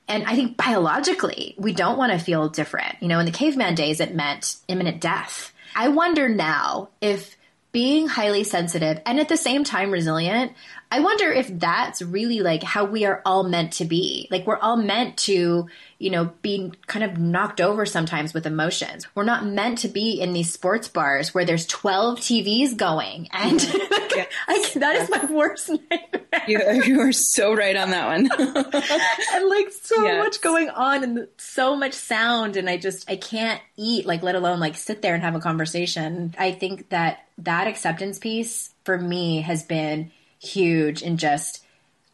and 0.06 0.22
I 0.22 0.36
think 0.36 0.56
biologically, 0.56 1.56
we 1.58 1.72
don't 1.72 1.98
want 1.98 2.12
to 2.12 2.18
feel 2.20 2.48
different. 2.48 2.94
You 3.00 3.08
know, 3.08 3.18
in 3.18 3.26
the 3.26 3.32
caveman 3.32 3.74
days, 3.74 3.98
it 3.98 4.14
meant 4.14 4.54
imminent 4.68 5.00
death. 5.00 5.52
I 5.74 5.88
wonder 5.88 6.28
now 6.28 6.90
if 7.00 7.36
being 7.72 8.06
highly 8.06 8.44
sensitive 8.44 9.00
and 9.06 9.18
at 9.18 9.28
the 9.28 9.36
same 9.36 9.64
time 9.64 9.90
resilient, 9.90 10.52
I 10.92 10.98
wonder 10.98 11.30
if 11.30 11.46
that's 11.46 12.02
really 12.02 12.40
like 12.40 12.64
how 12.64 12.84
we 12.84 13.04
are 13.04 13.22
all 13.24 13.44
meant 13.44 13.74
to 13.74 13.84
be. 13.84 14.26
Like 14.28 14.44
we're 14.44 14.58
all 14.58 14.76
meant 14.76 15.16
to, 15.18 15.68
you 15.98 16.10
know, 16.10 16.32
be 16.42 16.72
kind 16.88 17.04
of 17.04 17.16
knocked 17.16 17.60
over 17.60 17.86
sometimes 17.86 18.34
with 18.34 18.44
emotions. 18.44 19.06
We're 19.14 19.22
not 19.22 19.46
meant 19.46 19.78
to 19.78 19.88
be 19.88 20.20
in 20.20 20.32
these 20.32 20.52
sports 20.52 20.88
bars 20.88 21.32
where 21.32 21.44
there's 21.44 21.64
12 21.66 22.18
TVs 22.18 22.76
going. 22.76 23.28
And 23.32 23.62
yes. 23.72 24.28
I, 24.48 24.72
that 24.80 24.96
is 24.96 25.10
my 25.10 25.24
worst 25.26 25.68
nightmare. 25.68 26.42
You, 26.48 26.82
you 26.84 27.00
are 27.02 27.12
so 27.12 27.54
right 27.54 27.76
on 27.76 27.90
that 27.90 28.06
one. 28.06 28.28
and 29.32 29.48
like 29.48 29.70
so 29.70 30.02
yes. 30.02 30.24
much 30.24 30.40
going 30.40 30.70
on 30.70 31.04
and 31.04 31.28
so 31.36 31.76
much 31.76 31.92
sound. 31.92 32.56
And 32.56 32.68
I 32.68 32.78
just, 32.78 33.08
I 33.08 33.14
can't 33.14 33.60
eat, 33.76 34.06
like, 34.06 34.24
let 34.24 34.34
alone 34.34 34.58
like 34.58 34.76
sit 34.76 35.02
there 35.02 35.14
and 35.14 35.22
have 35.22 35.36
a 35.36 35.40
conversation. 35.40 36.34
I 36.36 36.50
think 36.50 36.88
that 36.88 37.26
that 37.38 37.68
acceptance 37.68 38.18
piece 38.18 38.74
for 38.84 38.98
me 38.98 39.42
has 39.42 39.62
been 39.62 40.10
huge 40.40 41.02
in 41.02 41.16
just 41.16 41.64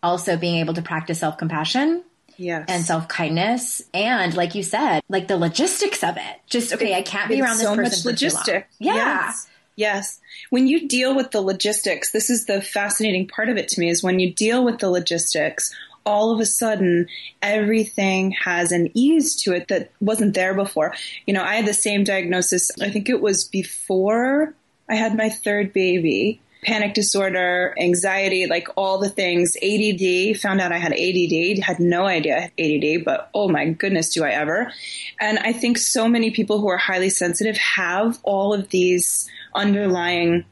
also 0.02 0.36
being 0.36 0.56
able 0.56 0.74
to 0.74 0.82
practice 0.82 1.20
self 1.20 1.38
compassion. 1.38 2.02
Yes. 2.36 2.66
And 2.68 2.84
self 2.84 3.08
kindness. 3.08 3.82
And 3.94 4.34
like 4.36 4.54
you 4.54 4.62
said, 4.62 5.02
like 5.08 5.26
the 5.26 5.38
logistics 5.38 6.04
of 6.04 6.16
it. 6.16 6.40
Just, 6.48 6.72
okay, 6.74 6.94
I 6.94 7.02
can't 7.02 7.30
be 7.30 7.40
around 7.40 7.56
this 7.56 7.62
so 7.62 7.74
person. 7.74 7.92
So 7.92 8.08
much 8.10 8.12
logistics. 8.12 8.74
Yeah. 8.78 8.94
Yes. 8.94 9.48
Yes. 9.76 10.20
When 10.50 10.66
you 10.66 10.88
deal 10.88 11.14
with 11.14 11.30
the 11.30 11.40
logistics, 11.40 12.10
this 12.10 12.30
is 12.30 12.46
the 12.46 12.60
fascinating 12.60 13.28
part 13.28 13.48
of 13.48 13.56
it 13.56 13.68
to 13.68 13.80
me 13.80 13.88
is 13.88 14.02
when 14.02 14.18
you 14.18 14.32
deal 14.32 14.64
with 14.64 14.78
the 14.78 14.90
logistics, 14.90 15.74
all 16.04 16.30
of 16.30 16.40
a 16.40 16.46
sudden 16.46 17.08
everything 17.42 18.30
has 18.32 18.72
an 18.72 18.90
ease 18.94 19.34
to 19.42 19.52
it 19.52 19.68
that 19.68 19.90
wasn't 20.00 20.34
there 20.34 20.54
before. 20.54 20.94
You 21.26 21.34
know, 21.34 21.42
I 21.42 21.56
had 21.56 21.66
the 21.66 21.74
same 21.74 22.04
diagnosis, 22.04 22.70
I 22.80 22.90
think 22.90 23.08
it 23.08 23.20
was 23.20 23.44
before 23.44 24.54
I 24.88 24.94
had 24.94 25.16
my 25.16 25.28
third 25.28 25.72
baby 25.72 26.40
panic 26.62 26.94
disorder, 26.94 27.74
anxiety, 27.78 28.46
like 28.46 28.68
all 28.76 28.98
the 28.98 29.08
things, 29.08 29.56
ADD, 29.56 30.40
found 30.40 30.60
out 30.60 30.72
I 30.72 30.78
had 30.78 30.92
ADD, 30.92 31.62
had 31.62 31.78
no 31.78 32.06
idea 32.06 32.36
I 32.36 32.40
had 32.40 32.52
ADD, 32.58 33.04
but 33.04 33.30
oh 33.34 33.48
my 33.48 33.70
goodness, 33.70 34.12
do 34.12 34.24
I 34.24 34.30
ever. 34.30 34.72
And 35.20 35.38
I 35.38 35.52
think 35.52 35.78
so 35.78 36.08
many 36.08 36.30
people 36.30 36.60
who 36.60 36.68
are 36.68 36.76
highly 36.76 37.10
sensitive 37.10 37.56
have 37.56 38.18
all 38.22 38.52
of 38.52 38.68
these 38.70 39.28
underlying 39.54 40.44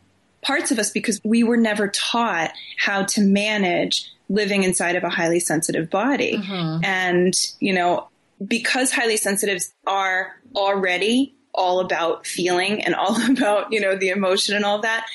parts 0.43 0.71
of 0.71 0.79
us 0.79 0.91
because 0.91 1.21
we 1.25 1.43
were 1.43 1.57
never 1.57 1.89
taught 1.89 2.53
how 2.79 3.05
to 3.05 3.21
manage 3.21 4.11
living 4.29 4.63
inside 4.63 4.97
of 4.97 5.05
a 5.05 5.11
highly 5.11 5.41
sensitive 5.41 5.91
body. 5.91 6.37
Mm-hmm. 6.37 6.85
And, 6.85 7.35
you 7.61 7.73
know, 7.73 8.09
because 8.47 8.93
highly 8.93 9.17
sensitives 9.17 9.73
are 9.87 10.33
already 10.55 11.35
all 11.55 11.81
about 11.81 12.27
feeling 12.27 12.83
and 12.85 12.95
all 12.95 13.17
about, 13.31 13.73
you 13.73 13.81
know, 13.81 13.97
the 13.97 14.11
emotion 14.11 14.55
and 14.57 14.65
all 14.65 14.81
that. 14.81 15.07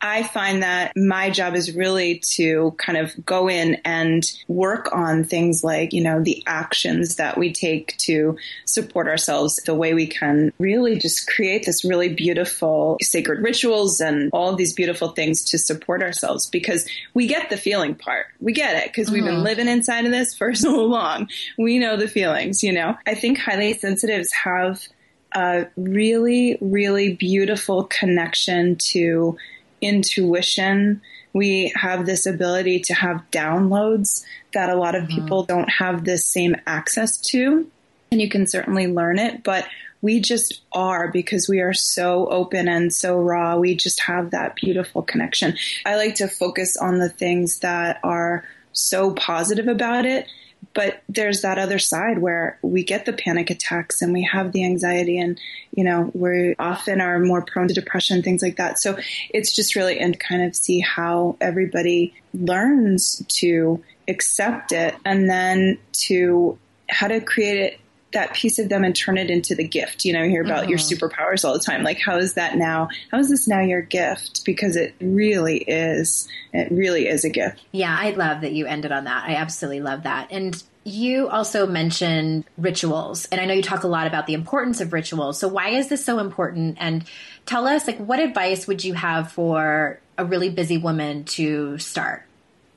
I 0.00 0.22
find 0.22 0.62
that 0.62 0.92
my 0.94 1.30
job 1.30 1.54
is 1.54 1.74
really 1.74 2.18
to 2.34 2.74
kind 2.76 2.98
of 2.98 3.14
go 3.24 3.48
in 3.48 3.76
and 3.84 4.22
work 4.46 4.94
on 4.94 5.24
things 5.24 5.64
like, 5.64 5.92
you 5.92 6.02
know, 6.02 6.22
the 6.22 6.42
actions 6.46 7.16
that 7.16 7.38
we 7.38 7.52
take 7.52 7.96
to 7.98 8.36
support 8.66 9.08
ourselves, 9.08 9.56
the 9.64 9.74
way 9.74 9.94
we 9.94 10.06
can 10.06 10.52
really 10.58 10.98
just 10.98 11.26
create 11.28 11.64
this 11.64 11.84
really 11.84 12.12
beautiful 12.12 12.98
sacred 13.00 13.42
rituals 13.42 14.00
and 14.00 14.30
all 14.32 14.54
these 14.54 14.74
beautiful 14.74 15.08
things 15.08 15.44
to 15.44 15.58
support 15.58 16.02
ourselves 16.02 16.46
because 16.46 16.86
we 17.14 17.26
get 17.26 17.48
the 17.48 17.56
feeling 17.56 17.94
part. 17.94 18.26
We 18.40 18.52
get 18.52 18.76
it 18.76 18.88
because 18.88 19.06
mm-hmm. 19.06 19.14
we've 19.14 19.24
been 19.24 19.34
mm-hmm. 19.36 19.44
living 19.44 19.68
inside 19.68 20.04
of 20.04 20.10
this 20.10 20.34
for 20.38 20.54
so 20.54 20.84
long. 20.84 21.28
We 21.56 21.78
know 21.78 21.96
the 21.96 22.08
feelings, 22.08 22.62
you 22.62 22.72
know. 22.72 22.96
I 23.06 23.14
think 23.14 23.38
highly 23.38 23.72
sensitives 23.74 24.30
have 24.32 24.86
a 25.32 25.66
really, 25.76 26.58
really 26.60 27.14
beautiful 27.14 27.84
connection 27.84 28.76
to 28.76 29.36
intuition. 29.80 31.02
We 31.32 31.72
have 31.74 32.06
this 32.06 32.26
ability 32.26 32.80
to 32.80 32.94
have 32.94 33.22
downloads 33.30 34.24
that 34.54 34.70
a 34.70 34.76
lot 34.76 34.94
of 34.94 35.04
mm-hmm. 35.04 35.20
people 35.22 35.44
don't 35.44 35.70
have 35.70 36.04
the 36.04 36.18
same 36.18 36.56
access 36.66 37.18
to. 37.28 37.70
And 38.10 38.20
you 38.20 38.28
can 38.28 38.46
certainly 38.46 38.86
learn 38.86 39.18
it, 39.18 39.42
but 39.42 39.66
we 40.00 40.20
just 40.20 40.62
are 40.72 41.10
because 41.10 41.48
we 41.48 41.60
are 41.60 41.74
so 41.74 42.28
open 42.28 42.68
and 42.68 42.92
so 42.92 43.18
raw. 43.18 43.56
We 43.56 43.74
just 43.74 44.00
have 44.02 44.30
that 44.30 44.56
beautiful 44.56 45.02
connection. 45.02 45.56
I 45.84 45.96
like 45.96 46.14
to 46.16 46.28
focus 46.28 46.76
on 46.76 46.98
the 46.98 47.08
things 47.08 47.58
that 47.60 47.98
are 48.04 48.44
so 48.72 49.12
positive 49.12 49.68
about 49.68 50.06
it 50.06 50.28
but 50.76 51.02
there's 51.08 51.40
that 51.40 51.58
other 51.58 51.78
side 51.78 52.18
where 52.18 52.58
we 52.60 52.84
get 52.84 53.06
the 53.06 53.12
panic 53.12 53.48
attacks 53.48 54.02
and 54.02 54.12
we 54.12 54.22
have 54.24 54.52
the 54.52 54.62
anxiety 54.62 55.18
and, 55.18 55.40
you 55.74 55.82
know, 55.82 56.10
we 56.12 56.54
often 56.58 57.00
are 57.00 57.18
more 57.18 57.40
prone 57.40 57.68
to 57.68 57.74
depression, 57.74 58.22
things 58.22 58.42
like 58.42 58.56
that. 58.56 58.78
So 58.78 58.98
it's 59.30 59.54
just 59.54 59.74
really 59.74 59.98
and 59.98 60.20
kind 60.20 60.42
of 60.42 60.54
see 60.54 60.80
how 60.80 61.38
everybody 61.40 62.14
learns 62.34 63.24
to 63.28 63.82
accept 64.06 64.70
it 64.72 64.94
and 65.04 65.30
then 65.30 65.78
to 65.92 66.58
how 66.90 67.08
to 67.08 67.20
create 67.20 67.58
it 67.58 67.80
that 68.12 68.34
piece 68.34 68.58
of 68.58 68.68
them 68.68 68.84
and 68.84 68.94
turn 68.94 69.18
it 69.18 69.30
into 69.30 69.54
the 69.54 69.66
gift. 69.66 70.04
You 70.04 70.12
know, 70.12 70.22
you 70.22 70.30
hear 70.30 70.42
about 70.42 70.62
mm-hmm. 70.62 70.70
your 70.70 70.78
superpowers 70.78 71.44
all 71.44 71.52
the 71.52 71.60
time. 71.60 71.82
Like, 71.82 72.00
how 72.00 72.16
is 72.16 72.34
that 72.34 72.56
now? 72.56 72.88
How 73.10 73.18
is 73.18 73.28
this 73.28 73.48
now 73.48 73.60
your 73.60 73.82
gift? 73.82 74.44
Because 74.44 74.76
it 74.76 74.94
really 75.00 75.58
is. 75.58 76.28
It 76.52 76.70
really 76.70 77.08
is 77.08 77.24
a 77.24 77.30
gift. 77.30 77.60
Yeah, 77.72 77.96
I 77.98 78.10
love 78.10 78.42
that 78.42 78.52
you 78.52 78.66
ended 78.66 78.92
on 78.92 79.04
that. 79.04 79.24
I 79.28 79.34
absolutely 79.34 79.80
love 79.80 80.04
that. 80.04 80.28
And 80.30 80.62
you 80.84 81.28
also 81.28 81.66
mentioned 81.66 82.44
rituals, 82.56 83.24
and 83.26 83.40
I 83.40 83.44
know 83.44 83.54
you 83.54 83.62
talk 83.62 83.82
a 83.82 83.88
lot 83.88 84.06
about 84.06 84.28
the 84.28 84.34
importance 84.34 84.80
of 84.80 84.92
rituals. 84.92 85.36
So, 85.38 85.48
why 85.48 85.70
is 85.70 85.88
this 85.88 86.04
so 86.04 86.20
important? 86.20 86.76
And 86.78 87.04
tell 87.44 87.66
us, 87.66 87.88
like, 87.88 87.98
what 87.98 88.20
advice 88.20 88.68
would 88.68 88.84
you 88.84 88.94
have 88.94 89.32
for 89.32 89.98
a 90.16 90.24
really 90.24 90.48
busy 90.48 90.78
woman 90.78 91.24
to 91.24 91.76
start? 91.78 92.22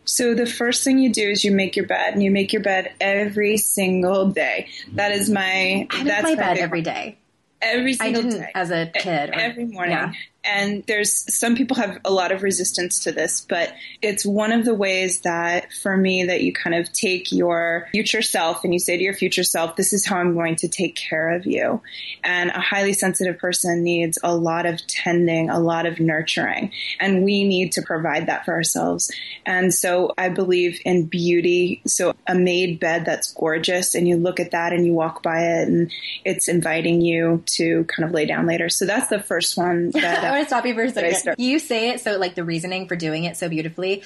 So 0.09 0.33
the 0.33 0.47
first 0.47 0.83
thing 0.83 0.97
you 0.97 1.13
do 1.13 1.29
is 1.29 1.43
you 1.43 1.51
make 1.51 1.75
your 1.75 1.85
bed, 1.85 2.13
and 2.13 2.23
you 2.23 2.31
make 2.31 2.51
your 2.51 2.63
bed 2.63 2.93
every 2.99 3.57
single 3.57 4.25
day. 4.31 4.67
That 4.93 5.11
is 5.11 5.29
my. 5.29 5.87
I 5.91 6.03
that's 6.03 6.23
my 6.23 6.33
bed 6.33 6.57
every 6.57 6.81
day. 6.81 7.19
Every 7.61 7.93
single 7.93 8.21
I 8.21 8.23
didn't 8.23 8.41
day. 8.41 8.51
as 8.55 8.71
a 8.71 8.87
kid. 8.87 9.29
Or, 9.29 9.33
every 9.33 9.65
morning. 9.65 9.91
Yeah. 9.91 10.13
And 10.43 10.83
there's 10.87 11.35
some 11.35 11.55
people 11.55 11.75
have 11.77 11.99
a 12.05 12.11
lot 12.11 12.31
of 12.31 12.43
resistance 12.43 13.03
to 13.03 13.11
this, 13.11 13.41
but 13.41 13.73
it's 14.01 14.25
one 14.25 14.51
of 14.51 14.63
the 14.63 14.73
ways 14.73 15.21
that 15.21 15.73
for 15.73 15.97
me 15.97 16.23
that 16.25 16.41
you 16.43 16.53
kind 16.53 16.75
of 16.75 16.91
take 16.93 17.31
your 17.31 17.87
future 17.91 18.21
self 18.21 18.63
and 18.63 18.73
you 18.73 18.79
say 18.79 18.97
to 18.97 19.03
your 19.03 19.13
future 19.13 19.43
self, 19.43 19.75
this 19.75 19.91
is 19.91 20.05
how 20.05 20.17
I'm 20.17 20.33
going 20.33 20.55
to 20.57 20.69
take 20.69 20.95
care 20.95 21.35
of 21.35 21.45
you. 21.45 21.81
And 22.23 22.51
a 22.51 22.59
highly 22.61 22.93
sensitive 22.93 23.37
person 23.37 23.83
needs 23.83 24.17
a 24.23 24.33
lot 24.33 24.65
of 24.65 24.85
tending, 24.87 25.49
a 25.49 25.59
lot 25.59 25.85
of 25.85 25.99
nurturing, 25.99 26.71
and 26.99 27.23
we 27.23 27.43
need 27.43 27.73
to 27.73 27.81
provide 27.81 28.27
that 28.27 28.45
for 28.45 28.53
ourselves. 28.53 29.11
And 29.45 29.73
so 29.73 30.13
I 30.17 30.29
believe 30.29 30.79
in 30.85 31.05
beauty. 31.05 31.81
So 31.85 32.13
a 32.27 32.35
made 32.35 32.79
bed 32.79 33.05
that's 33.05 33.33
gorgeous 33.33 33.93
and 33.95 34.07
you 34.07 34.15
look 34.15 34.39
at 34.39 34.51
that 34.51 34.73
and 34.73 34.85
you 34.85 34.93
walk 34.93 35.21
by 35.21 35.41
it 35.41 35.67
and 35.67 35.91
it's 36.23 36.47
inviting 36.47 37.01
you 37.01 37.43
to 37.45 37.83
kind 37.85 38.07
of 38.07 38.13
lay 38.13 38.25
down 38.25 38.45
later. 38.45 38.69
So 38.69 38.85
that's 38.85 39.09
the 39.09 39.19
first 39.19 39.57
one 39.57 39.91
that 39.91 40.23
I 40.29 40.31
want 40.31 40.43
to 40.43 40.47
stop 40.47 40.65
you 40.65 40.73
for 40.73 40.83
a 40.83 40.91
second. 40.91 41.35
You 41.37 41.59
say 41.59 41.89
it 41.89 42.01
so 42.01 42.17
like 42.17 42.35
the 42.35 42.43
reasoning 42.43 42.87
for 42.87 42.95
doing 42.95 43.23
it 43.23 43.37
so 43.37 43.49
beautifully. 43.49 44.03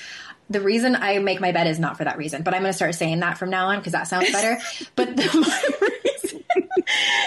The 0.50 0.62
reason 0.62 0.96
I 0.96 1.20
make 1.20 1.40
my 1.40 1.52
bed 1.52 1.68
is 1.68 1.80
not 1.80 1.98
for 1.98 2.04
that 2.04 2.18
reason, 2.18 2.44
but 2.44 2.54
I'm 2.54 2.62
going 2.62 2.72
to 2.72 2.76
start 2.76 2.96
saying 2.96 3.20
that 3.20 3.38
from 3.38 3.50
now 3.50 3.68
on 3.68 3.80
because 3.80 3.94
that 3.94 4.08
sounds 4.08 4.32
better. 4.32 4.60
but 4.96 5.16
the 5.16 5.24
reason 6.14 6.44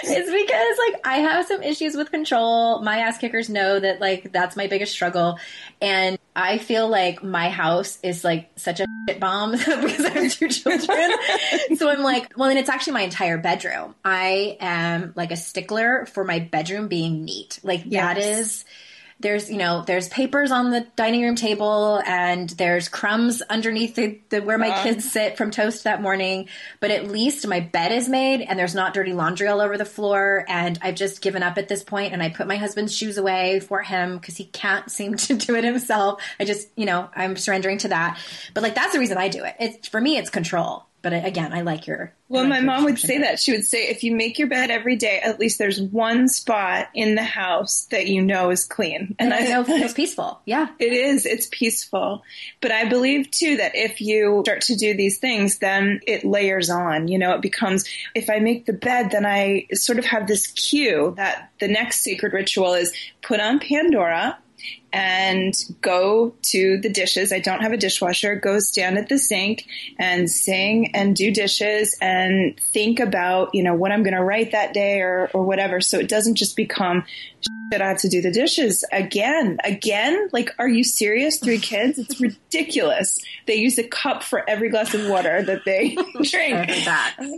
is 0.05 0.31
because 0.31 0.79
like 0.79 1.01
I 1.05 1.19
have 1.19 1.47
some 1.47 1.63
issues 1.63 1.97
with 1.97 2.11
control. 2.11 2.83
My 2.83 2.99
ass 2.99 3.19
kickers 3.19 3.49
know 3.49 3.79
that 3.79 4.01
like 4.01 4.33
that's 4.33 4.57
my 4.57 4.67
biggest 4.67 4.93
struggle, 4.93 5.39
and 5.81 6.19
I 6.35 6.59
feel 6.59 6.89
like 6.89 7.23
my 7.23 7.49
house 7.49 7.99
is 8.03 8.25
like 8.25 8.51
such 8.57 8.81
a 8.81 8.87
shit 9.09 9.21
bomb 9.21 9.53
because 9.53 10.05
I 10.05 10.11
have 10.11 10.33
two 10.33 10.49
children. 10.49 11.13
so 11.77 11.89
I'm 11.89 12.03
like, 12.03 12.37
well, 12.37 12.49
and 12.49 12.59
it's 12.59 12.69
actually 12.69 12.95
my 12.95 13.03
entire 13.03 13.39
bedroom. 13.39 13.95
I 14.05 14.57
am 14.61 15.13
like 15.17 15.33
a 15.33 15.37
stickler 15.37 16.07
for 16.07 16.25
my 16.25 16.41
bedroom 16.41 16.89
being 16.89 17.25
neat. 17.25 17.59
Like 17.63 17.83
yes. 17.87 18.03
that 18.03 18.19
is 18.19 18.65
there's 19.21 19.51
you 19.51 19.57
know 19.57 19.83
there's 19.87 20.09
papers 20.09 20.51
on 20.51 20.71
the 20.71 20.87
dining 20.95 21.23
room 21.23 21.37
table 21.37 22.03
and 22.07 22.51
there's 22.51 22.89
crumbs 22.89 23.41
underneath 23.43 23.95
the, 23.95 24.21
the 24.29 24.43
where 24.43 24.59
my 24.59 24.69
uh 24.69 24.83
kids 24.83 25.11
sit 25.11 25.37
from 25.37 25.51
toast 25.51 25.85
that 25.85 26.03
morning. 26.03 26.49
But 26.81 26.91
at 26.91 27.09
least 27.09 27.47
my 27.47 27.61
bed 27.61 27.93
is 27.93 28.09
made 28.09 28.43
and 28.43 28.59
there's 28.59 28.75
not 28.75 28.93
dirty 28.93 29.13
laundry 29.13 29.49
all 29.49 29.61
over 29.61 29.79
the 29.79 29.85
floor. 29.85 30.45
And 30.49 30.79
i've 30.83 30.97
just 30.97 31.23
given 31.23 31.43
up 31.43 31.57
at 31.57 31.69
this 31.69 31.83
point 31.83 32.13
and 32.13 32.23
i 32.23 32.29
put 32.29 32.47
my 32.47 32.57
husband's 32.57 32.95
shoes 32.95 33.17
away 33.17 33.61
for 33.61 33.83
him 33.83 34.19
because 34.19 34.37
he 34.37 34.45
can't 34.45 34.91
seem 34.91 35.17
to 35.17 35.35
do 35.35 35.55
it 35.55 35.65
himself. 35.65 36.23
I 36.39 36.45
just 36.45 36.69
you 36.77 36.87
know 36.87 37.09
i'm 37.15 37.37
surrendering 37.37 37.79
to 37.79 37.89
that. 37.89 38.19
But 38.53 38.63
like 38.63 38.75
that's 38.75 38.93
the 38.93 38.99
reason 38.99 39.19
i 39.19 39.29
do 39.29 39.45
it. 39.45 39.57
It's 39.59 39.89
for 39.89 40.01
me 40.01 40.19
it's 40.19 40.31
control 40.31 40.87
but 41.07 41.25
again, 41.25 41.53
I 41.53 41.61
like 41.61 41.87
your. 41.87 42.13
Well, 42.29 42.43
like 42.43 42.51
my 42.51 42.61
mom 42.61 42.83
would 42.83 42.99
say 42.99 43.19
that. 43.19 43.39
She 43.39 43.53
would 43.53 43.65
say, 43.65 43.87
if 43.87 44.03
you 44.03 44.13
make 44.13 44.41
your 44.41 44.49
bed 44.49 44.73
every 44.73 44.97
day, 44.97 45.21
at 45.21 45.39
least 45.39 45.57
there's 45.57 45.81
one 45.81 46.27
spot 46.27 46.89
in 46.95 47.15
the 47.15 47.23
house 47.23 47.87
that 47.93 48.09
you 48.09 48.23
know 48.23 48.51
is 48.51 48.65
clean. 48.65 49.15
And, 49.21 49.33
and 49.33 49.35
I 49.35 49.47
know 49.49 49.65
it's 49.69 49.95
peaceful. 49.95 50.41
Yeah. 50.47 50.67
It 50.81 50.93
is. 50.93 51.25
It's 51.25 51.47
peaceful. 51.53 52.25
But 52.61 52.73
I 52.73 52.89
believe 52.89 53.31
too 53.31 53.57
that 53.59 53.77
if 53.77 54.01
you 54.01 54.43
start 54.45 54.63
to 54.63 54.75
do 54.75 54.97
these 54.97 55.19
things, 55.19 55.59
then 55.59 56.01
it 56.09 56.25
layers 56.25 56.71
on. 56.71 57.07
You 57.07 57.21
know, 57.21 57.37
it 57.37 57.41
becomes, 57.41 57.85
if 58.17 58.29
I 58.29 58.41
make 58.41 58.67
the 58.67 58.73
bed, 58.73 59.13
then 59.13 59.25
I 59.25 59.69
sort 59.75 60.01
of 60.01 60.07
have 60.07 60.27
this 60.27 60.49
cue 60.49 61.15
that 61.17 61.53
the 61.61 61.69
next 61.69 62.01
sacred 62.01 62.33
ritual 62.33 62.75
is 62.75 62.93
put 63.23 63.39
on 63.39 63.61
Pandora 63.61 64.39
and 64.93 65.55
go 65.83 66.35
to 66.43 66.79
the 66.79 66.89
dishes. 66.89 67.33
I 67.33 67.39
don't 67.39 67.61
have 67.61 67.73
a 67.73 67.77
dishwasher. 67.77 68.35
Go 68.37 68.59
stand 68.61 68.99
at 68.99 69.09
the 69.09 69.19
sink 69.19 69.67
and 69.99 70.31
sing 70.31 70.95
and 70.95 71.15
do 71.15 71.31
dishes 71.31 71.97
and 72.01 72.59
think 72.73 72.99
about, 73.01 73.55
you 73.55 73.63
know, 73.63 73.75
what 73.75 73.93
I'm 73.93 74.03
going 74.03 74.15
to 74.15 74.23
write 74.23 74.53
that 74.53 74.73
day 74.73 75.01
or, 75.01 75.31
or 75.35 75.45
whatever. 75.45 75.81
So 75.81 75.99
it 75.99 76.09
doesn't 76.09 76.37
just 76.37 76.57
become 76.57 77.05
that 77.71 77.83
I 77.83 77.89
have 77.89 77.99
to 77.99 78.09
do 78.09 78.23
the 78.23 78.31
dishes 78.31 78.85
again, 78.93 79.59
again. 79.65 80.29
Like, 80.33 80.55
are 80.59 80.69
you 80.69 80.85
serious? 80.85 81.39
Three 81.39 81.59
kids? 81.59 81.99
It's 81.99 82.21
ridiculous. 82.21 83.19
They 83.47 83.57
use 83.57 83.77
a 83.79 83.83
cup 83.83 84.23
for 84.23 84.49
every 84.49 84.71
glass 84.71 84.95
of 84.95 85.09
water 85.09 85.43
that 85.43 85.65
they 85.65 85.97
drink. 86.23 86.71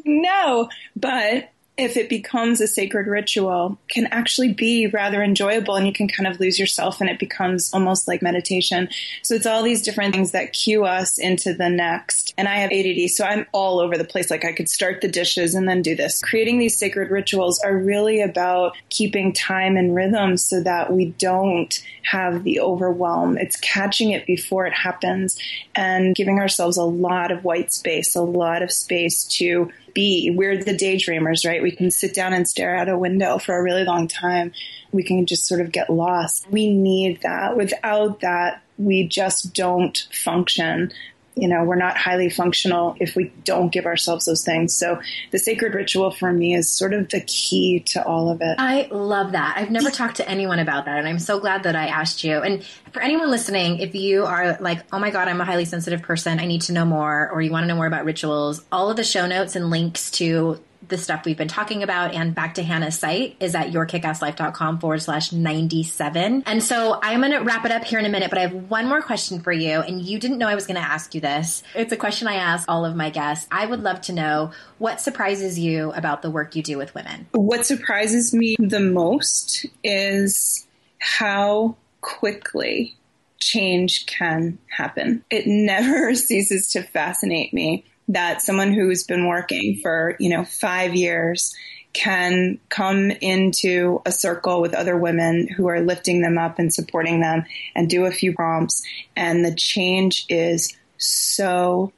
No, 0.04 0.68
but 0.94 1.50
if 1.78 1.96
it 1.96 2.08
becomes 2.08 2.60
a 2.60 2.66
sacred 2.66 3.06
ritual, 3.06 3.78
can 3.88 4.08
actually 4.08 4.52
be 4.52 4.88
rather 4.88 5.22
enjoyable 5.22 5.76
and 5.76 5.86
you 5.86 5.92
can 5.92 6.08
kind 6.08 6.26
of 6.26 6.40
lose 6.40 6.58
yourself 6.58 7.00
and 7.00 7.08
it 7.08 7.20
becomes 7.20 7.72
almost 7.72 8.08
like 8.08 8.20
meditation. 8.20 8.88
So 9.22 9.36
it's 9.36 9.46
all 9.46 9.62
these 9.62 9.82
different 9.82 10.12
things 10.12 10.32
that 10.32 10.52
cue 10.52 10.84
us 10.84 11.18
into 11.18 11.54
the 11.54 11.70
next. 11.70 12.34
And 12.36 12.48
I 12.48 12.56
have 12.56 12.72
ADD, 12.72 13.10
so 13.10 13.24
I'm 13.24 13.46
all 13.52 13.78
over 13.78 13.96
the 13.96 14.04
place. 14.04 14.28
Like 14.28 14.44
I 14.44 14.52
could 14.52 14.68
start 14.68 15.00
the 15.00 15.08
dishes 15.08 15.54
and 15.54 15.68
then 15.68 15.80
do 15.80 15.94
this. 15.94 16.20
Creating 16.20 16.58
these 16.58 16.76
sacred 16.76 17.12
rituals 17.12 17.60
are 17.60 17.76
really 17.76 18.20
about 18.22 18.76
keeping 18.88 19.32
time 19.32 19.76
and 19.76 19.94
rhythm 19.94 20.36
so 20.36 20.60
that 20.60 20.92
we 20.92 21.10
don't 21.18 21.80
have 22.02 22.42
the 22.42 22.58
overwhelm. 22.58 23.38
It's 23.38 23.56
catching 23.56 24.10
it 24.10 24.26
before 24.26 24.66
it 24.66 24.72
happens 24.72 25.38
and 25.76 26.14
giving 26.16 26.40
ourselves 26.40 26.76
a 26.76 26.82
lot 26.82 27.30
of 27.30 27.44
white 27.44 27.72
space, 27.72 28.16
a 28.16 28.22
lot 28.22 28.62
of 28.62 28.72
space 28.72 29.22
to 29.38 29.70
be. 29.98 30.30
We're 30.30 30.62
the 30.62 30.76
daydreamers, 30.76 31.44
right? 31.44 31.60
We 31.60 31.72
can 31.72 31.90
sit 31.90 32.14
down 32.14 32.32
and 32.32 32.46
stare 32.46 32.76
out 32.76 32.88
a 32.88 32.96
window 32.96 33.38
for 33.38 33.56
a 33.56 33.62
really 33.62 33.82
long 33.82 34.06
time. 34.06 34.52
We 34.92 35.02
can 35.02 35.26
just 35.26 35.44
sort 35.44 35.60
of 35.60 35.72
get 35.72 35.90
lost. 35.90 36.48
We 36.48 36.72
need 36.72 37.22
that. 37.22 37.56
Without 37.56 38.20
that, 38.20 38.62
we 38.78 39.08
just 39.08 39.54
don't 39.54 40.06
function 40.12 40.92
you 41.40 41.48
know, 41.48 41.64
we're 41.64 41.76
not 41.76 41.96
highly 41.96 42.28
functional 42.28 42.96
if 43.00 43.14
we 43.14 43.32
don't 43.44 43.70
give 43.70 43.86
ourselves 43.86 44.24
those 44.24 44.44
things. 44.44 44.74
So 44.74 45.00
the 45.30 45.38
sacred 45.38 45.74
ritual 45.74 46.10
for 46.10 46.32
me 46.32 46.54
is 46.54 46.70
sort 46.70 46.92
of 46.92 47.08
the 47.10 47.20
key 47.20 47.80
to 47.86 48.04
all 48.04 48.30
of 48.30 48.40
it. 48.40 48.56
I 48.58 48.88
love 48.90 49.32
that. 49.32 49.56
I've 49.56 49.70
never 49.70 49.90
talked 49.90 50.16
to 50.16 50.28
anyone 50.28 50.58
about 50.58 50.86
that. 50.86 50.98
And 50.98 51.06
I'm 51.06 51.18
so 51.18 51.38
glad 51.38 51.62
that 51.62 51.76
I 51.76 51.86
asked 51.86 52.24
you. 52.24 52.38
And 52.38 52.64
for 52.92 53.00
anyone 53.00 53.30
listening, 53.30 53.78
if 53.78 53.94
you 53.94 54.24
are 54.24 54.58
like, 54.60 54.82
oh 54.92 54.98
my 54.98 55.10
God, 55.10 55.28
I'm 55.28 55.40
a 55.40 55.44
highly 55.44 55.64
sensitive 55.64 56.02
person, 56.02 56.40
I 56.40 56.46
need 56.46 56.62
to 56.62 56.72
know 56.72 56.84
more, 56.84 57.30
or 57.30 57.40
you 57.40 57.50
want 57.50 57.64
to 57.64 57.68
know 57.68 57.76
more 57.76 57.86
about 57.86 58.04
rituals, 58.04 58.62
all 58.72 58.90
of 58.90 58.96
the 58.96 59.04
show 59.04 59.26
notes 59.26 59.56
and 59.56 59.70
links 59.70 60.10
to 60.12 60.60
the 60.86 60.98
stuff 60.98 61.24
we've 61.24 61.36
been 61.36 61.48
talking 61.48 61.82
about 61.82 62.14
and 62.14 62.34
back 62.34 62.54
to 62.54 62.62
Hannah's 62.62 62.98
site 62.98 63.36
is 63.40 63.54
at 63.54 63.72
yourkickasslife.com 63.72 64.78
forward 64.78 65.02
slash 65.02 65.32
97. 65.32 66.44
And 66.46 66.62
so 66.62 66.98
I'm 67.02 67.20
going 67.20 67.32
to 67.32 67.38
wrap 67.38 67.64
it 67.64 67.72
up 67.72 67.84
here 67.84 67.98
in 67.98 68.06
a 68.06 68.08
minute, 68.08 68.30
but 68.30 68.38
I 68.38 68.42
have 68.42 68.54
one 68.54 68.88
more 68.88 69.02
question 69.02 69.40
for 69.40 69.52
you. 69.52 69.80
And 69.80 70.00
you 70.00 70.18
didn't 70.18 70.38
know 70.38 70.46
I 70.46 70.54
was 70.54 70.66
going 70.66 70.80
to 70.80 70.86
ask 70.86 71.14
you 71.14 71.20
this. 71.20 71.62
It's 71.74 71.92
a 71.92 71.96
question 71.96 72.28
I 72.28 72.36
ask 72.36 72.68
all 72.68 72.84
of 72.84 72.94
my 72.94 73.10
guests. 73.10 73.48
I 73.50 73.66
would 73.66 73.82
love 73.82 74.00
to 74.02 74.12
know 74.12 74.52
what 74.78 75.00
surprises 75.00 75.58
you 75.58 75.92
about 75.92 76.22
the 76.22 76.30
work 76.30 76.54
you 76.54 76.62
do 76.62 76.78
with 76.78 76.94
women. 76.94 77.26
What 77.32 77.66
surprises 77.66 78.32
me 78.32 78.56
the 78.58 78.80
most 78.80 79.66
is 79.82 80.66
how 80.98 81.76
quickly 82.00 82.96
change 83.40 84.06
can 84.06 84.58
happen. 84.68 85.24
It 85.30 85.46
never 85.46 86.14
ceases 86.14 86.68
to 86.72 86.82
fascinate 86.82 87.52
me 87.52 87.84
that 88.08 88.42
someone 88.42 88.72
who's 88.72 89.04
been 89.04 89.26
working 89.26 89.78
for, 89.82 90.16
you 90.18 90.30
know, 90.30 90.44
five 90.44 90.94
years 90.94 91.54
can 91.92 92.58
come 92.68 93.10
into 93.10 94.00
a 94.06 94.12
circle 94.12 94.60
with 94.60 94.74
other 94.74 94.96
women 94.96 95.48
who 95.48 95.66
are 95.68 95.80
lifting 95.80 96.22
them 96.22 96.38
up 96.38 96.58
and 96.58 96.72
supporting 96.72 97.20
them 97.20 97.44
and 97.74 97.88
do 97.88 98.04
a 98.04 98.10
few 98.10 98.32
prompts. 98.34 98.82
And 99.16 99.44
the 99.44 99.54
change 99.54 100.26
is 100.28 100.76
so 100.98 101.92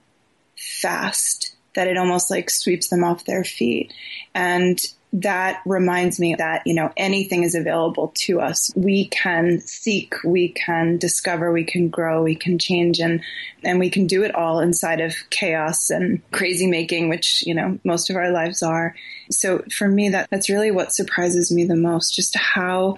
fast 0.57 1.55
that 1.75 1.89
it 1.89 1.97
almost 1.97 2.31
like 2.31 2.51
sweeps 2.51 2.89
them 2.89 3.05
off 3.05 3.25
their 3.25 3.45
feet. 3.45 3.93
And 4.35 4.79
that 5.13 5.61
reminds 5.67 6.21
me 6.21 6.37
that, 6.37 6.63
you 6.67 6.75
know, 6.75 6.93
anything 6.97 7.43
is 7.43 7.57
available 7.57 8.13
to 8.15 8.41
us. 8.41 8.71
We 8.77 9.09
can 9.09 9.61
seek, 9.61 10.15
we 10.25 10.51
can 10.51 10.99
discover, 10.99 11.51
we 11.53 11.65
can 11.65 11.89
grow, 11.89 12.23
we 12.23 12.37
can 12.37 12.59
change 12.59 13.01
and, 13.01 13.21
and 13.65 13.81
we 13.81 13.91
can 13.91 14.07
do 14.07 14.23
it 14.23 14.35
all 14.35 14.61
inside 14.61 15.01
of 15.01 15.17
chaos 15.31 15.91
and 15.91 16.23
crazy 16.31 16.69
making, 16.69 17.09
which, 17.09 17.45
you 17.45 17.55
know, 17.55 17.79
most 17.85 18.09
of 18.09 18.17
our 18.17 18.31
lives 18.31 18.63
are. 18.63 18.95
So 19.31 19.65
for 19.73 19.89
me, 19.89 20.11
that, 20.11 20.31
that's 20.31 20.49
really 20.49 20.71
what 20.71 20.93
surprises 20.93 21.51
me 21.51 21.65
the 21.65 21.77
most, 21.77 22.15
just 22.15 22.37
how 22.37 22.97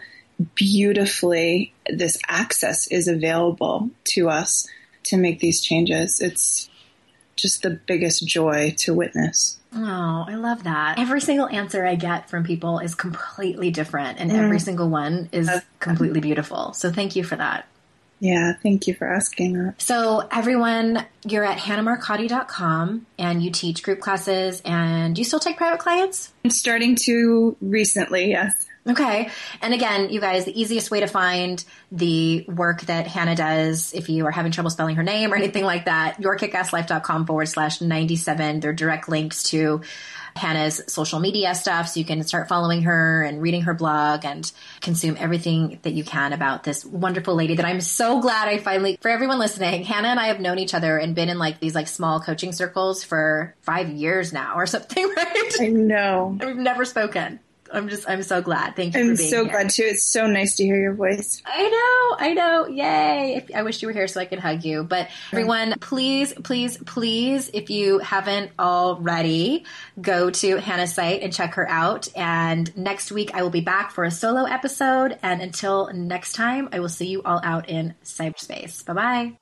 beautifully 0.54 1.72
this 1.88 2.18
access 2.28 2.88
is 2.88 3.08
available 3.08 3.90
to 4.04 4.28
us 4.28 4.68
to 5.04 5.16
make 5.16 5.40
these 5.40 5.62
changes. 5.62 6.20
It's 6.20 6.68
just 7.36 7.62
the 7.62 7.70
biggest 7.70 8.26
joy 8.26 8.74
to 8.78 8.92
witness. 8.92 9.58
Oh, 9.74 10.24
I 10.28 10.34
love 10.34 10.64
that. 10.64 10.98
Every 10.98 11.20
single 11.20 11.48
answer 11.48 11.84
I 11.86 11.94
get 11.94 12.28
from 12.28 12.44
people 12.44 12.78
is 12.78 12.94
completely 12.94 13.70
different, 13.70 14.18
and 14.18 14.30
mm. 14.30 14.34
every 14.34 14.60
single 14.60 14.88
one 14.88 15.28
is 15.32 15.50
completely 15.80 16.20
beautiful. 16.20 16.72
So, 16.74 16.90
thank 16.90 17.16
you 17.16 17.24
for 17.24 17.36
that. 17.36 17.66
Yeah, 18.20 18.52
thank 18.62 18.86
you 18.86 18.94
for 18.94 19.12
asking 19.12 19.54
that. 19.54 19.82
So, 19.82 20.28
everyone, 20.30 21.04
you're 21.26 21.44
at 21.44 21.58
hannahmarcotti.com 21.58 23.06
and 23.18 23.42
you 23.42 23.50
teach 23.50 23.82
group 23.82 24.00
classes, 24.00 24.62
and 24.64 25.16
do 25.16 25.20
you 25.20 25.24
still 25.24 25.40
take 25.40 25.56
private 25.56 25.80
clients? 25.80 26.32
I'm 26.44 26.50
starting 26.50 26.96
to 27.06 27.56
recently, 27.60 28.30
yes. 28.30 28.68
Okay. 28.88 29.30
And 29.60 29.74
again, 29.74 30.10
you 30.10 30.20
guys, 30.20 30.44
the 30.44 30.60
easiest 30.60 30.90
way 30.90 31.00
to 31.00 31.06
find 31.06 31.64
the 31.92 32.44
work 32.48 32.80
that 32.82 33.06
Hannah 33.06 33.36
does, 33.36 33.92
if 33.94 34.08
you 34.08 34.26
are 34.26 34.32
having 34.32 34.50
trouble 34.50 34.70
spelling 34.70 34.96
her 34.96 35.04
name 35.04 35.32
or 35.32 35.36
anything 35.36 35.64
like 35.64 35.84
that, 35.84 36.20
yourkickasslife.com 36.20 37.26
forward 37.26 37.46
slash 37.46 37.80
97. 37.80 38.58
There 38.58 38.70
are 38.70 38.74
direct 38.74 39.08
links 39.08 39.44
to 39.44 39.82
Hannah's 40.34 40.82
social 40.88 41.20
media 41.20 41.54
stuff. 41.54 41.88
So 41.88 42.00
you 42.00 42.06
can 42.06 42.24
start 42.24 42.48
following 42.48 42.82
her 42.82 43.22
and 43.22 43.40
reading 43.40 43.62
her 43.62 43.74
blog 43.74 44.24
and 44.24 44.50
consume 44.80 45.16
everything 45.18 45.78
that 45.82 45.92
you 45.92 46.02
can 46.02 46.32
about 46.32 46.64
this 46.64 46.84
wonderful 46.84 47.36
lady 47.36 47.56
that 47.56 47.66
I'm 47.66 47.80
so 47.80 48.20
glad 48.20 48.48
I 48.48 48.58
finally, 48.58 48.98
for 49.00 49.10
everyone 49.10 49.38
listening, 49.38 49.84
Hannah 49.84 50.08
and 50.08 50.18
I 50.18 50.26
have 50.26 50.40
known 50.40 50.58
each 50.58 50.74
other 50.74 50.98
and 50.98 51.14
been 51.14 51.28
in 51.28 51.38
like 51.38 51.60
these 51.60 51.74
like 51.74 51.86
small 51.86 52.20
coaching 52.20 52.52
circles 52.52 53.04
for 53.04 53.54
five 53.60 53.90
years 53.90 54.32
now 54.32 54.54
or 54.56 54.66
something, 54.66 55.08
right? 55.16 55.52
I 55.60 55.68
know. 55.68 56.36
And 56.40 56.44
we've 56.44 56.56
never 56.56 56.84
spoken. 56.84 57.38
I'm 57.72 57.88
just, 57.88 58.08
I'm 58.08 58.22
so 58.22 58.42
glad. 58.42 58.76
Thank 58.76 58.94
you 58.94 59.00
I'm 59.00 59.10
for 59.10 59.16
being 59.16 59.30
so 59.30 59.44
here. 59.44 59.52
glad 59.52 59.70
too. 59.70 59.84
It's 59.84 60.04
so 60.04 60.26
nice 60.26 60.56
to 60.56 60.64
hear 60.64 60.80
your 60.80 60.94
voice. 60.94 61.42
I 61.46 61.68
know, 61.68 62.26
I 62.26 62.34
know. 62.34 62.66
Yay. 62.68 63.34
If, 63.36 63.54
I 63.54 63.62
wish 63.62 63.82
you 63.82 63.88
were 63.88 63.92
here 63.92 64.06
so 64.08 64.20
I 64.20 64.26
could 64.26 64.38
hug 64.38 64.64
you. 64.64 64.84
But 64.84 65.08
everyone, 65.32 65.74
please, 65.80 66.32
please, 66.34 66.76
please, 66.78 67.50
if 67.52 67.70
you 67.70 67.98
haven't 67.98 68.52
already, 68.58 69.64
go 70.00 70.30
to 70.30 70.56
Hannah's 70.56 70.94
site 70.94 71.22
and 71.22 71.32
check 71.32 71.54
her 71.54 71.68
out. 71.68 72.08
And 72.16 72.74
next 72.76 73.10
week 73.12 73.34
I 73.34 73.42
will 73.42 73.50
be 73.50 73.60
back 73.60 73.90
for 73.92 74.04
a 74.04 74.10
solo 74.10 74.44
episode. 74.44 75.18
And 75.22 75.40
until 75.40 75.92
next 75.92 76.32
time, 76.32 76.68
I 76.72 76.80
will 76.80 76.88
see 76.88 77.08
you 77.08 77.22
all 77.22 77.40
out 77.42 77.68
in 77.68 77.94
cyberspace. 78.04 78.84
Bye 78.84 78.92
bye. 78.92 79.41